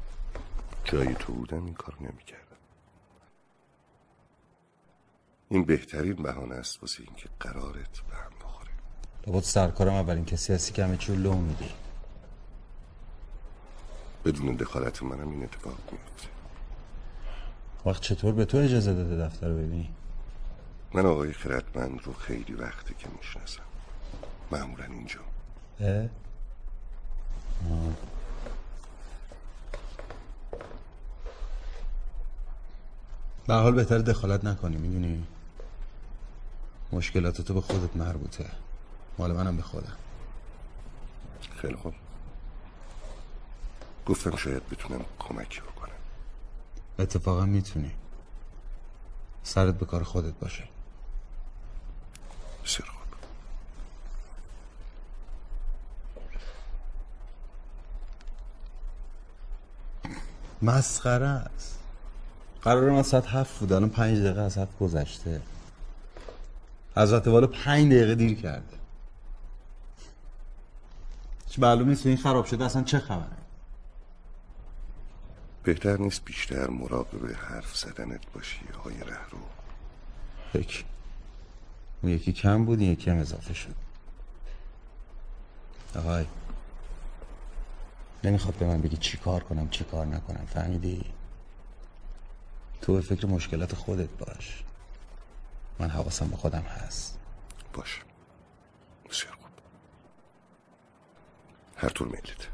[0.84, 2.56] جای تو بودم این کار نمی‌کردم.
[5.48, 8.70] این بهترین بهانه است واسه اینکه قرارت به هم بخوره.
[9.26, 11.70] لابد سرکارم اولین کسی هستی که همه چی رو لو میدی
[14.24, 16.37] بدون دخالت منم این اتفاق میفته
[17.86, 19.90] وقت چطور به تو اجازه داده دفتر ببینی؟
[20.94, 23.62] من آقای خردمند رو خیلی وقته که می‌شناسم
[24.50, 25.20] معمولا اینجا
[25.80, 26.08] اه؟ آه.
[33.46, 35.24] به حال بهتر دخالت نکنی می‌دونی
[36.92, 38.44] مشکلات تو به خودت مربوطه
[39.18, 39.96] مال منم به خودم
[41.56, 41.94] خیلی خوب
[44.06, 45.77] گفتم شاید بتونم کمکی بکنم
[46.98, 47.90] اتفاقا می‌تونی.
[49.42, 50.64] سرت به کار خودت باشه.
[52.64, 52.98] بسیار خوب.
[60.62, 61.78] مسخره است.
[62.62, 65.42] قرار من ساعت هفت بود الان پنج دقیقه از هفت گذشته.
[66.96, 68.78] حضرت والا پنج دقیقه دیر کرده.
[71.46, 73.47] هیچ معلوم نیست این خراب شده اصلا چه خبره؟
[75.68, 79.38] بهتر نیست بیشتر مراقب حرف زدنت باشی آقای رهرو.
[82.02, 83.74] اون یکی کم بود این یکی هم اضافه شد.
[85.96, 86.26] آقای
[88.24, 90.46] نمی‌خواد به من بگی چی کار کنم چی کار نکنم.
[90.46, 91.04] فهمیدی؟
[92.80, 94.64] تو به فکر مشکلات خودت باش.
[95.78, 97.18] من حواسم به خودم هست.
[97.72, 98.02] باش.
[99.10, 99.50] بسیار خوب.
[101.76, 102.48] هر طور میلت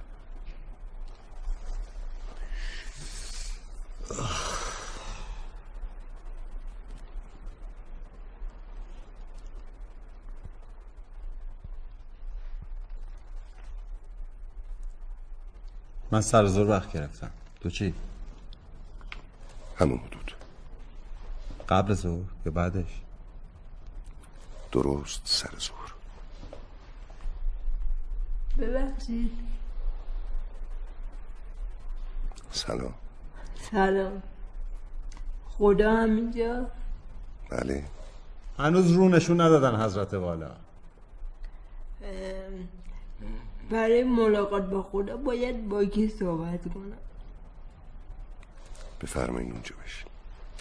[16.11, 17.30] من سر زور وقت گرفتم.
[17.61, 17.94] تو چی؟
[19.76, 20.32] همون حدود.
[21.68, 23.00] قبل ظهر یا بعدش؟
[24.72, 25.94] درست سر ظهر
[28.59, 29.32] ببخشید.
[32.50, 32.94] سلام.
[33.75, 34.22] سلام
[35.49, 36.66] خدا همینجا
[37.51, 37.85] بله.
[38.59, 40.51] هنوز رو نشون ندادن حضرت والا.
[43.70, 46.93] برای ملاقات با خدا باید با کی صحبت کنم؟
[49.03, 50.09] بفرمایین اونجا بشین.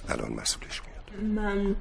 [0.09, 1.23] الان مسئولش میاد.
[1.23, 1.75] ممنون.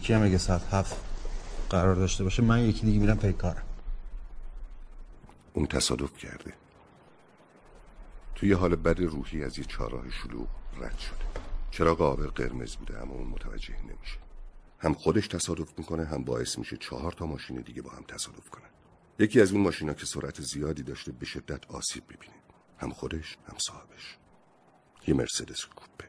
[0.00, 0.96] یکی هم اگه ساعت هفت
[1.70, 3.62] قرار داشته باشه من یکی دیگه میرم پیکارم
[5.52, 6.52] اون تصادف کرده.
[8.34, 11.24] توی حال بد روحی از یه چهارراه شلوغ رد شده.
[11.70, 14.18] چراغ آبر قرمز بوده اما اون متوجه نمیشه.
[14.78, 18.70] هم خودش تصادف می‌کنه هم باعث میشه چهار تا ماشین دیگه با هم تصادف کنن.
[19.18, 22.34] یکی از اون ماشینا که سرعت زیادی داشته به شدت آسیب ببینه
[22.78, 24.18] هم خودش هم صاحبش.
[25.06, 26.08] یه مرسدس کوپه.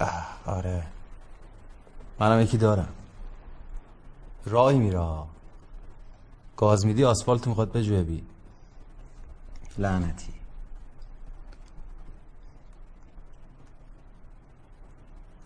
[0.00, 0.97] اه آره.
[2.20, 2.94] منم یکی دارم.
[4.46, 5.22] راهی میره
[6.56, 8.24] گاز میدی آسفالت می‌خواد بجوبی
[9.78, 10.32] لعنتی.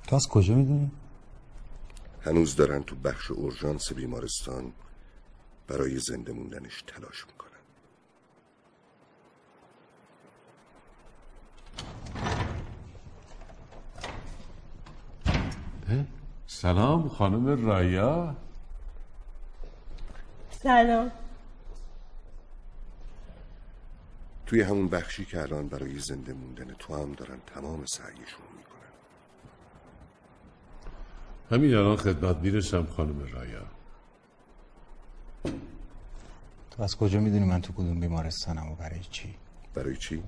[0.07, 0.91] تو از کجا می‌دونی؟
[2.21, 4.73] هنوز دارن تو بخش اورژانس بیمارستان
[5.69, 7.53] برای زنده موندنش تلاش می‌کنن.
[16.53, 18.37] سلام خانم رایا
[20.51, 21.11] سلام.
[24.47, 28.93] توی همون بخشی که الان برای زنده موندن تو هم دارن تمام سعیشون می‌کنن.
[31.51, 33.67] همین الان خدمت می‌رسم خانم رایا
[36.71, 39.35] تو از کجا می‌دونی من تو کدوم بیمارستانم و برای چی؟
[39.75, 40.23] برای چی؟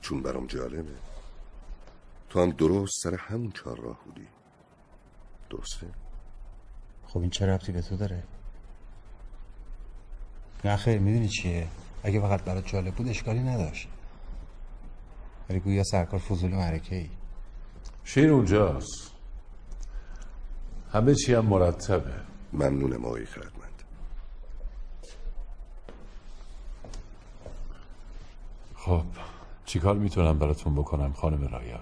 [0.00, 0.94] چون برام جالبه.
[2.30, 4.26] تو هم درست سر همون چهار راه بودی.
[5.52, 5.86] درسته؟
[7.06, 8.22] خب این چه ربطی به تو داره؟
[10.64, 11.68] نه خیر می‌دونی چیه؟
[12.02, 13.88] اگه فقط برات جالب بود اشکالی نداشت
[15.50, 17.10] ولی گویا سرکار فضول مرکه ای
[18.04, 19.12] شیر اونجاست
[20.92, 22.12] همه چی هم مرتبه
[22.52, 23.82] ممنونم آقای خردمند
[28.76, 29.04] خب
[29.64, 31.80] چیکار می‌تونم براتون بکنم خانم رایا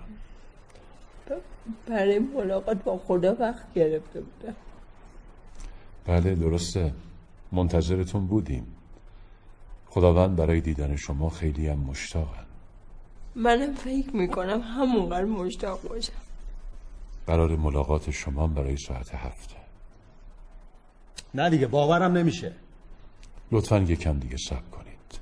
[1.86, 4.54] برای ملاقات با خدا وقت گرفته بودم.
[6.06, 6.94] بله درسته.
[7.52, 8.66] منتظرتون بودیم.
[9.86, 12.46] خداوند برای دیدن شما خیلی هم مشتاقن
[13.34, 16.12] منم فکر می‌کنم همونقدر مشتاق باشم.
[17.26, 19.56] قرار ملاقات شما برای ساعت هفته.
[21.34, 22.52] نه دیگه باورم نمیشه.
[23.52, 25.20] لطفا یکم دیگه صبر کنید.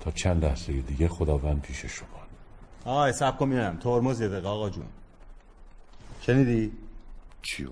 [0.00, 2.22] تا چند لحظه دیگه خداوند پیش شما
[2.84, 4.84] آی سب کن میرم ترمز یه دقیقه آقا جون.
[6.26, 6.72] شنیدی؟
[7.42, 7.70] چیو؟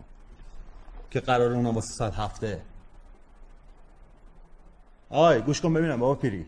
[1.11, 2.63] که قرار اونم واسه ساعت هفته.
[5.11, 6.47] آی گوش کن ببینم بابا پیری.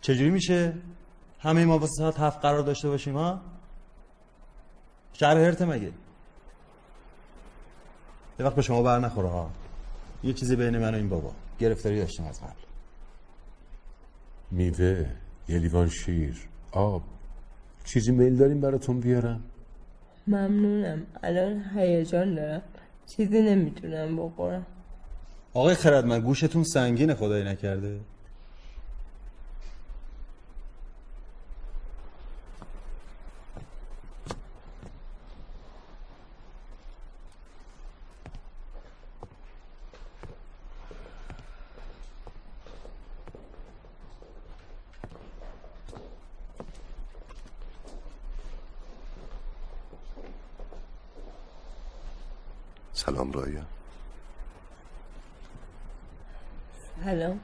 [0.00, 0.74] چجوری میشه؟
[1.40, 3.40] همه ما واسه ساعت هفت قرار داشته باشیم ها؟
[5.12, 5.92] شهر هرته مگه؟
[8.38, 9.50] یه وقت به شما بر نخوره ها؟
[10.22, 11.32] یه چیزی بین من و این بابا.
[11.58, 12.60] گرفتاری داشتیم از قبل.
[14.50, 15.06] میوه
[15.48, 17.02] یه لیوان شیر آب.
[17.84, 19.49] چیزی میل داریم براتون بیارم؟
[20.30, 21.06] ممنونم.
[21.22, 22.62] الان هیجان دارم.
[23.06, 24.66] چیزی نمی‌تونم بخورم.
[25.54, 28.00] آقای خردمند گوشتون سنگینه خدایی نکرده
[52.92, 53.64] سلام رایا
[57.04, 57.40] سلام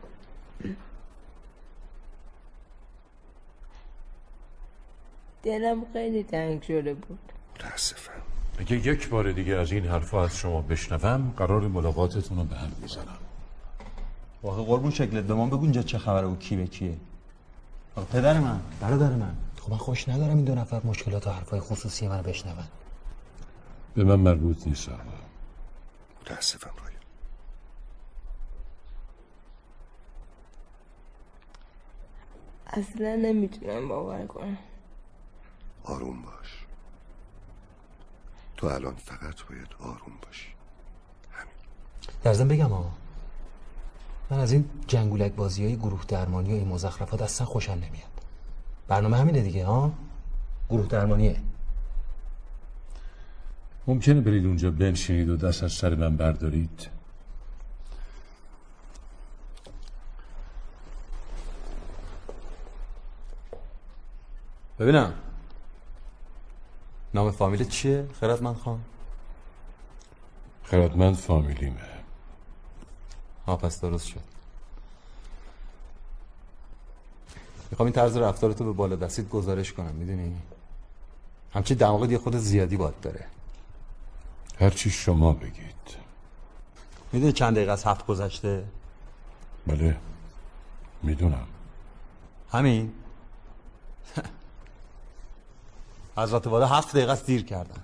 [5.47, 7.19] دلم خیلی تنگ شده بود.
[7.55, 8.13] متاسفم.
[8.59, 12.73] اگه یک بار دیگه از این حرفا از شما بشنوم قرار ملاقاتتون رو به هم
[12.83, 13.19] می‌زنم.
[14.43, 15.25] واقعا قربون شکلت.
[15.25, 16.97] به من بگو اینجا چه خبره و کی به کیه.
[17.97, 18.61] آقا پدر من.
[18.81, 19.35] برادر من.
[19.61, 22.55] خب من خوش ندارم این دو نفر مشکلات و حرفای خصوصی من بشنون.
[23.95, 25.03] به من مربوط نیست آقا.
[26.21, 26.97] متاسفم رایا
[32.67, 34.59] اصلا نمی‌تونم باور کنم.
[35.87, 36.67] آروم باش.
[38.57, 40.49] تو الان فقط باید آروم باشی.
[42.23, 42.91] در ضمن بگم ها
[44.31, 48.21] من از این جنگولک بازی های گروه درمانی و این مزخرفات اصلا خوشم نمیاد.
[48.89, 49.93] برنامه همینه دیگه ها؟
[50.71, 51.37] گروه درمانیه.
[53.87, 56.89] ممکنه برید اونجا بنشینید و دست از سر من بردارید؟
[64.79, 65.15] ببینم.
[67.17, 68.81] نام فامیل چیه؟ خردمند خان.
[70.65, 71.81] خردمند فامیلیمه.
[73.47, 74.21] ها پس درست شد.
[77.71, 80.37] می‌خوام این طرز رفتارتو به بالا دستید گزارش کنم می‌دونی؟
[81.55, 83.27] همچی دماغت یه خود زیادی باد داره.
[84.59, 85.97] هرچی شما بگید.
[87.13, 88.65] می‌دونی چند دقیقه از هفت گذشته؟
[89.67, 89.97] بله.
[91.03, 91.47] می‌دونم.
[92.53, 92.93] همین؟
[96.17, 97.83] حضرت والا هفت دقیقه است دیر کردن.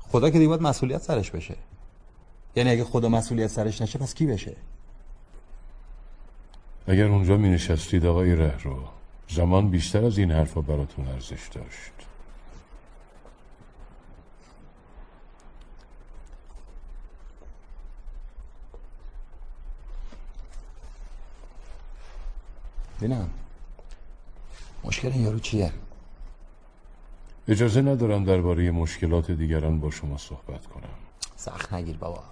[0.00, 1.56] خدا که دیگه باید مسئولیت سرش بشه.
[2.56, 4.56] یعنی اگه خدا مسئولیت سرش نشه پس کی بشه؟
[6.86, 8.84] اگر اونجا می نشستید آقای ره رو
[9.28, 11.92] زمان بیشتر از این حرفا براتون ارزش داشت.
[23.00, 23.30] بینم
[24.84, 25.72] مشکل این یارو چیه؟
[27.48, 30.88] اجازه ندارم درباره مشکلات دیگران با شما صحبت کنم.
[31.36, 32.22] سخت نگیر بابا.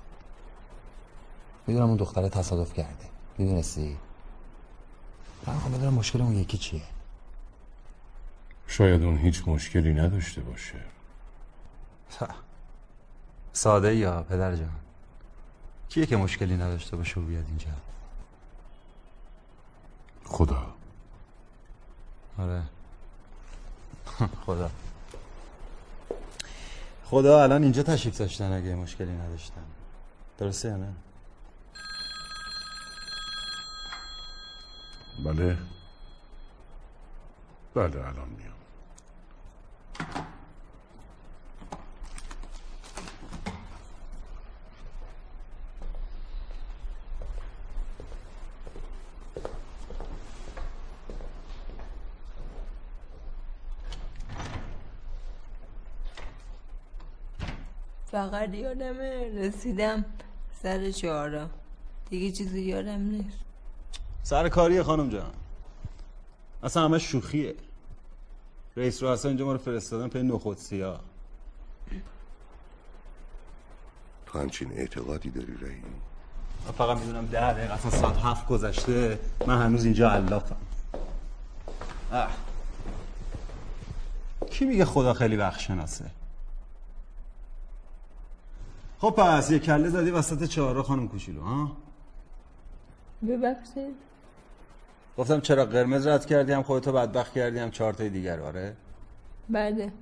[1.66, 3.04] می‌دونم اون دختره تصادف کرده.
[3.38, 3.96] می‌دونستی؟
[5.46, 6.82] من می‌خوام بدونم مشکل اون یکی چیه.
[8.66, 10.80] شاید اون هیچ مشکلی نداشته باشه.
[13.52, 14.70] ساده یا پدر جان؟
[15.88, 17.70] کیه که مشکلی نداشته باشه و بیاد اینجا؟
[20.24, 20.66] خدا.
[22.38, 22.62] آره.
[24.46, 24.70] خدا.
[27.10, 29.64] خدا الان اینجا تشریف داشتن اگه مشکلی نداشتن.
[30.38, 30.92] درسته نه؟
[35.24, 35.58] بله.
[37.74, 38.56] بله الان میام.
[58.30, 60.04] فقط یادمه رسیدم
[60.62, 61.50] سر چهارم
[62.10, 63.38] دیگه چیزی یادم نیست.
[64.22, 65.30] سر کاریه خانم جان.
[66.62, 67.54] اصلا همه شوخیه.
[68.76, 71.00] رئیس رؤسا اینجا ما رو فرستادن پی نخود سیاه.
[74.26, 75.82] تو همچین اعتقادی داری رهی
[76.66, 79.18] من فقط می‌دونم ده دقیقه اصلا ساعت هفت گذشته.
[79.46, 80.56] من هنوز اینجا علافم
[82.12, 82.36] اه.
[84.50, 86.04] کی میگه خدا خیلی وقت شناسه؟
[88.98, 91.76] خب پس یه کله زدی وسط چهارراه خانم کوچولو ها؟
[93.28, 93.94] ببخشید.
[95.18, 98.76] گفتم چرا قرمز رد کردی هم خودتو بدبخت کردی هم چهار تای دیگر آره؟
[99.48, 99.92] بله.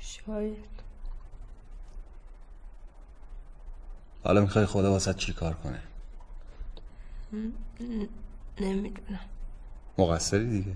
[0.00, 0.68] شاید.
[4.24, 5.82] حالا می‌خوای خدا واسه چی کار کنه؟
[8.60, 9.20] نمی‌دونم.
[9.98, 10.74] مقصری دیگه؟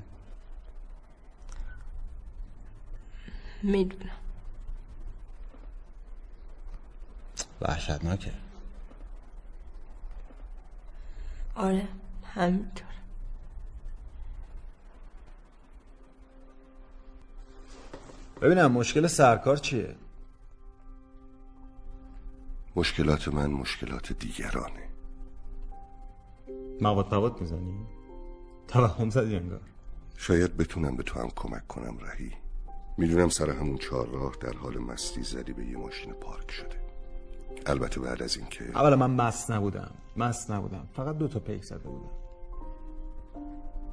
[3.62, 4.21] می‌دونم.
[7.62, 8.32] وحشتناکه.
[11.54, 11.88] آره
[12.24, 12.86] همینطور.
[18.40, 19.96] ببینم مشکل سرکار چیه؟
[22.76, 24.88] مشکلات من مشکلات دیگرانه.
[26.80, 27.86] مواد مواد می‌زنی؟
[28.68, 29.60] توهم زدی انگار.
[30.16, 32.32] شاید بتونم به تو هم کمک کنم رهی.
[32.98, 36.81] می‌دونم سر همون چهار راه در حال مستی زدی به یه ماشین پارک شده.
[37.66, 40.88] البته بعد از اینکه اولا من مست نبودم مست نبودم.
[40.92, 42.10] فقط دو تا پیک زده بودم.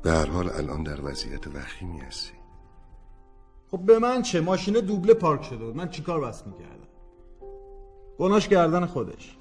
[0.02, 2.34] به هر حال الان در وضعیت وخیمی هستی.
[3.72, 5.76] خب به من چه؟ ماشین دوبله پارک شده بود.
[5.76, 6.88] من چیکار بس می‌کردم؟
[8.20, 9.38] گناش کردن خودش.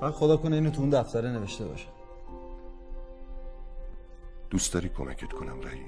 [0.00, 1.88] فقط خدا کنه اینو تو اون دفتره نوشته باشه.
[4.50, 5.84] دوست داری کمکت کنم رهی؟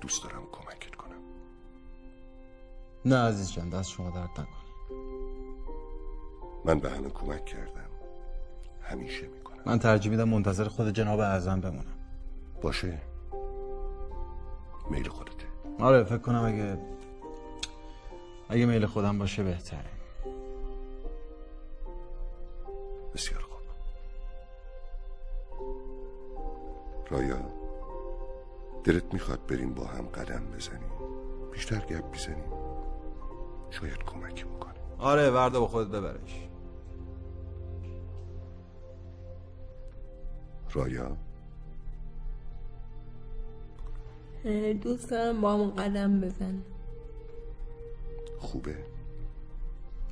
[0.00, 1.20] دوست دارم کمکت کنم.
[3.04, 4.65] نه عزیز جان دست شما درد نکنه.
[6.64, 7.86] من به همه کمک کردم.
[8.82, 9.62] همیشه می‌کنم.
[9.66, 11.96] من ترجیح میدم منتظر خود جناب اعظم بمونم.
[12.62, 12.98] باشه.
[14.90, 15.46] میل خودته.
[15.80, 16.78] آره فکر کنم اگه
[18.48, 19.90] اگه میل خودم باشه بهتره.
[23.14, 23.56] بسیار خوب.
[27.10, 27.38] رایا
[28.84, 30.90] دلت می‌خواد بریم با هم قدم بزنیم؟
[31.52, 32.52] بیشتر گپ بزنیم؟
[33.70, 36.46] شاید کمکی بکنه آره وردا با خودت ببرش.
[40.72, 41.16] رایا
[44.82, 46.62] دوست دارم با هم قدم بزنم
[48.38, 48.76] خوبه؟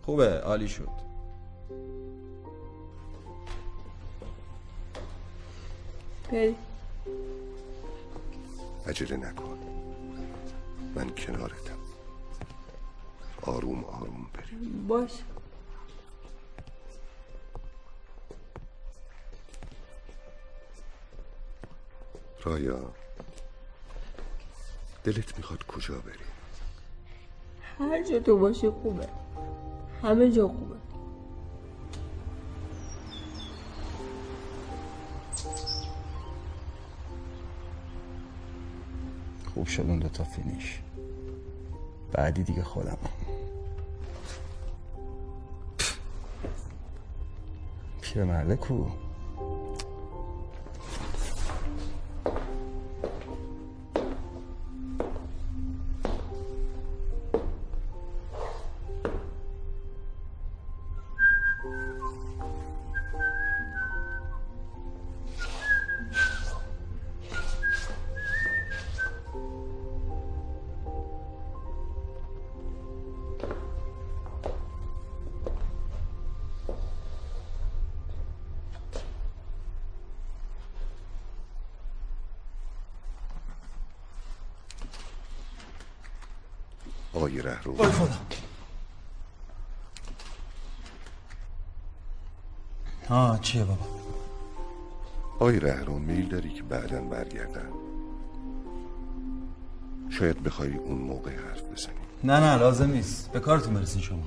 [0.02, 0.88] خوبه عالی شد.
[6.32, 6.56] بریم.
[8.86, 9.58] عجله نکن.
[10.94, 11.83] من کنارتم.
[13.46, 14.86] آروم آروم بریم.
[14.88, 15.10] باش.
[22.44, 22.80] رایا
[25.04, 26.18] دلت می‌خواد کجا بری؟
[27.78, 29.08] هر جا تو باشی خوبه.
[30.02, 30.74] همه جا خوبه.
[39.54, 40.80] خوب شد اون دوتا فینیش.
[42.12, 42.98] بعدی دیگه خودم
[48.14, 48.86] 그러면库
[95.44, 97.68] آقای رهرو میل داری که بعدا برگردن
[100.10, 101.94] شاید بخوای اون موقع حرف بزنی.
[102.24, 103.32] نه نه لازم نیست.
[103.32, 104.22] به کارتون برسین شما.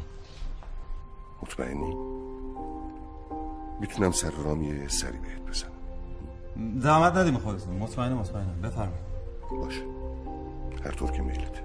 [1.42, 1.96] مطمئنی؟
[3.80, 6.80] می‌تونم سر رام یه سری بهت بزنم.
[6.80, 7.78] زحمت ندیم خودتون.
[7.78, 9.02] مطمئنه مطمئنه بفرمایید.
[9.52, 9.84] باشه.
[10.86, 11.64] هر طور که میلته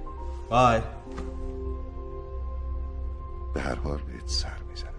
[0.51, 0.81] بای.
[3.55, 4.93] به هر حال بهت سر می‌زنم.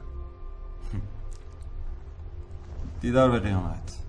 [3.02, 4.04] دیدار به قیامت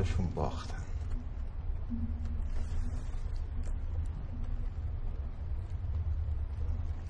[0.00, 0.74] خودشون باختن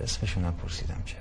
[0.00, 1.20] اسمشون هم پرسیدم چرا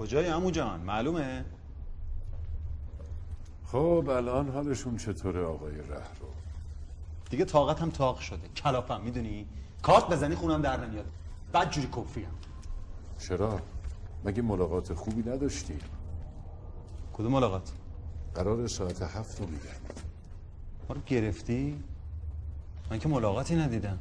[0.00, 1.44] کجای عمو جان؟ معلومه؟
[3.66, 6.28] خب الان حالشون چطوره آقای رهرو؟
[7.30, 8.48] دیگه طاقتم طاق شده.
[8.56, 9.46] کلافم می‌دونی؟
[9.82, 11.12] کارت بزنی خونم در نمیاد.
[11.52, 12.28] بعد جوری کفریم.
[13.18, 13.60] چرا؟
[14.24, 15.78] مگه ملاقات خوبی نداشتی؟
[17.12, 17.72] کدوم ملاقات؟
[18.34, 19.94] قرار ساعت هفت رو میگم.
[20.88, 21.84] ما رو گرفتی؟
[22.90, 23.98] من که ملاقاتی ندیدم.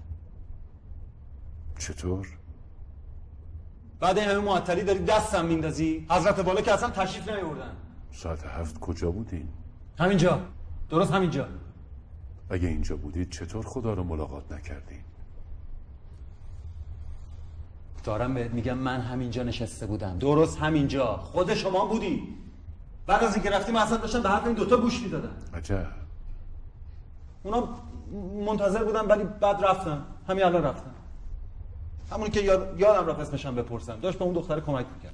[1.79, 2.38] چطور؟
[3.99, 7.71] بعد این همه معطلی داری دستم میندازی؟ حضرت بالا که اصلا تشریف نیاوردن.
[8.11, 9.47] ساعت هفت کجا بودین؟
[9.99, 10.39] همینجا.
[10.89, 11.47] درست همینجا.
[12.49, 14.99] اگه اینجا بودید چطور خدا رو ملاقات نکردین؟
[18.03, 20.19] دارم بهت میگم من همینجا نشسته بودم.
[20.19, 21.17] درست همینجا.
[21.17, 22.35] خود شما بودی.
[23.07, 25.31] بعد از اینکه رفتیم اصلا داشتم به حرف این دوتا گوش می‌دادن.
[25.53, 25.87] عجب.
[27.43, 27.69] اونا
[28.45, 30.05] منتظر بودن ولی بعد رفتن.
[30.27, 30.91] همین الان رفتن.
[32.11, 32.79] همونی که یاد...
[32.79, 33.99] یادم رفت اسمشم بپرسم.
[33.99, 35.13] داشت به اون دختر کمک می‌کرد.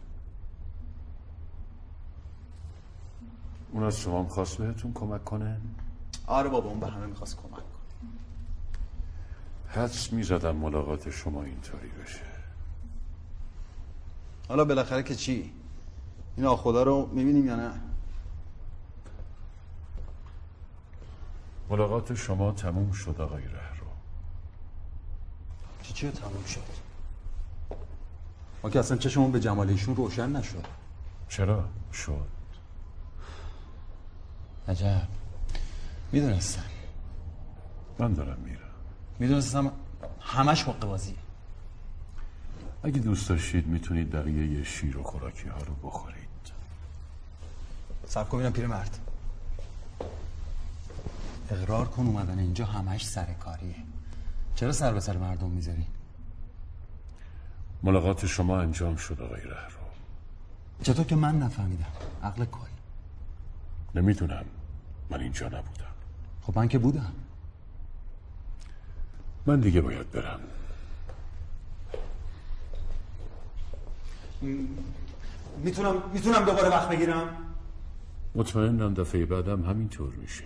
[3.72, 5.62] اون از شما هم خواست بهتون کمک کنه؟
[6.28, 7.62] آره بابا اون به همه می‌خواست کمک کنه.
[9.68, 12.26] حدس می‌زدم ملاقات شما اینطوری بشه.
[14.50, 15.52] حالا بالاخره که چی؟
[16.38, 17.72] این آخدا رو می‌بینیم یا نه؟
[21.70, 23.88] ملاقات شما تموم شد آقای رهرو.
[25.84, 26.85] چی چی تموم شد؟
[28.66, 30.66] ما که اصلا چشمون به جمال ایشون روشن نشد.
[31.30, 32.28] چرا؟ شد.
[34.68, 35.08] عجب.
[36.12, 36.64] می‌دونستم.
[38.00, 38.60] من دارم میرم.
[39.20, 39.72] می‌دونستم
[40.20, 41.16] همش حق بازیه
[42.84, 46.26] اگه دوست داشتید می‌تونید بقیه شیر و خوراکی ها رو بخورید.
[48.08, 49.00] سب کن ببینم پیرمرد
[51.52, 53.76] اقرار کن اومدن اینجا همش سرکاریه
[54.56, 55.86] چرا سر به سر مردم می‌ذاری؟
[57.86, 59.80] ملاقات شما انجام شد آقای رهرو.
[60.84, 61.92] چطور که من نفهمیدم.
[62.24, 62.68] عقل کل
[63.96, 64.46] نمی‌دونم.
[65.10, 65.94] من اینجا نبودم.
[66.42, 67.14] خب من که بودم.
[69.46, 70.40] من دیگه باید برم.
[75.58, 77.28] می‌تونم می‌تونم دوباره وقت بگیرم؟
[78.36, 80.44] مطمئنم دفعه بعدم همینطور میشه.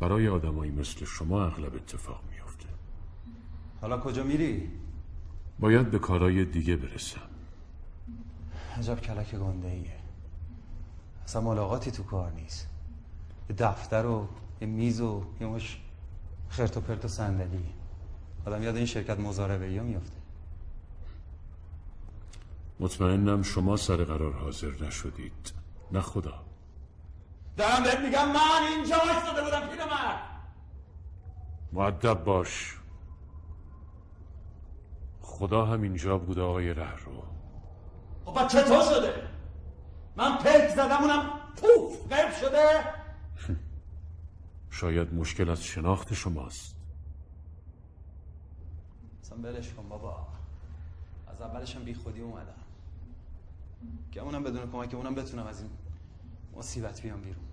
[0.00, 2.68] برای آدمایی مثل شما اغلب اتفاق میافته.
[3.80, 4.70] حالا کجا میری؟
[5.60, 7.20] باید به کارهای دیگه برسم.
[8.78, 9.96] عجب کلک گنده ایه
[11.24, 12.68] اصلا ملاقاتی تو کار نیست.
[13.50, 14.28] یه دفتر و
[14.60, 15.80] یه میز و یه مش
[16.48, 17.66] خرت و پرت و صندلی.
[18.46, 20.16] آدم یاد این شرکت مزاربه ها میفته
[22.80, 25.52] مطمئنم شما سر قرار حاضر نشدید.
[25.92, 26.34] نه خدا.
[27.56, 30.20] دارم بهت میگم من اینجا ایستاده بودم پیرمرد.
[31.72, 32.76] معدب باش.
[35.38, 37.22] خدا هم اینجا بود آقای رهرو.
[38.24, 39.12] خب چطور شده؟
[40.16, 42.80] من پلک زدم اونم پوف غیب شده؟
[44.70, 46.76] شاید مشکل از شناخت شماست.
[49.22, 50.26] اصلا بلش کن بابا.
[51.28, 52.54] از اولشم بی خودی اومدم.
[54.12, 55.70] که اونم بدون کمک اونم بتونم از این
[56.56, 57.44] مصیبت بیام بیرون.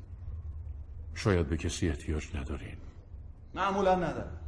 [1.16, 2.78] شاید به کسی احتیاج ندارین.
[3.54, 4.43] معمولا ندارم.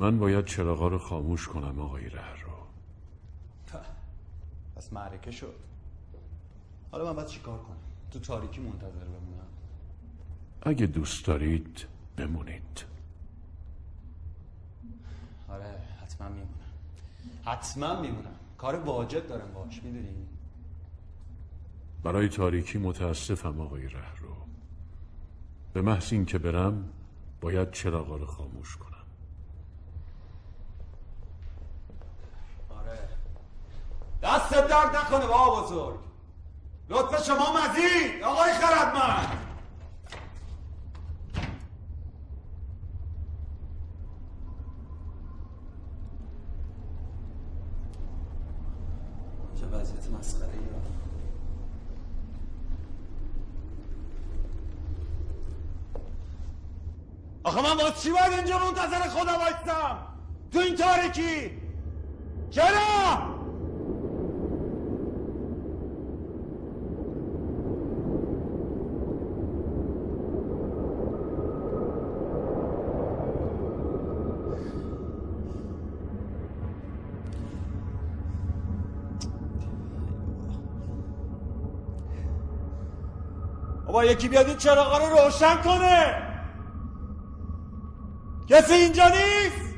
[0.00, 2.50] من باید چراغا رو خاموش کنم آقای رهرو.
[4.76, 5.54] پس معرکه شد.
[6.92, 7.76] حالا من باید چیکار کنم؟
[8.10, 9.46] تو تاریکی منتظر بمونم.
[10.62, 11.86] اگه دوست دارید
[12.16, 12.84] بمونید.
[15.48, 16.50] آره حتما میمونم.
[17.44, 18.34] حتما میمونم.
[18.58, 20.26] کار واجب دارم باش می‌دونی؟
[22.02, 24.36] برای تاریکی متاسفم آقای رهرو.
[25.72, 26.88] به محض این که برم
[27.40, 28.99] باید چراغا رو خاموش کنم.
[34.22, 35.98] دست درد نکنه با بزرگ.
[36.88, 39.38] لطف شما مزید آقای خردمند.
[49.60, 50.80] چه وضعیت مسخره یا
[57.44, 59.98] آخه من باز چی باید اینجا منتظر خدا وایستم؟
[60.52, 61.50] تو این تاریکی.
[62.50, 63.39] چرا
[84.04, 86.22] یکی بیاد این چراغا رو روشن کنه.
[88.48, 89.70] کسی اینجا نیست؟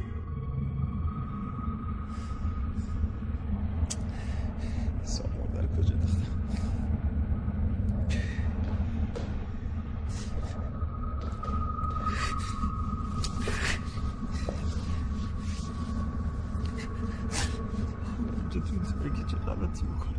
[19.47, 20.13] غلطی می‌کنه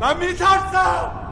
[0.00, 1.27] من میترسم.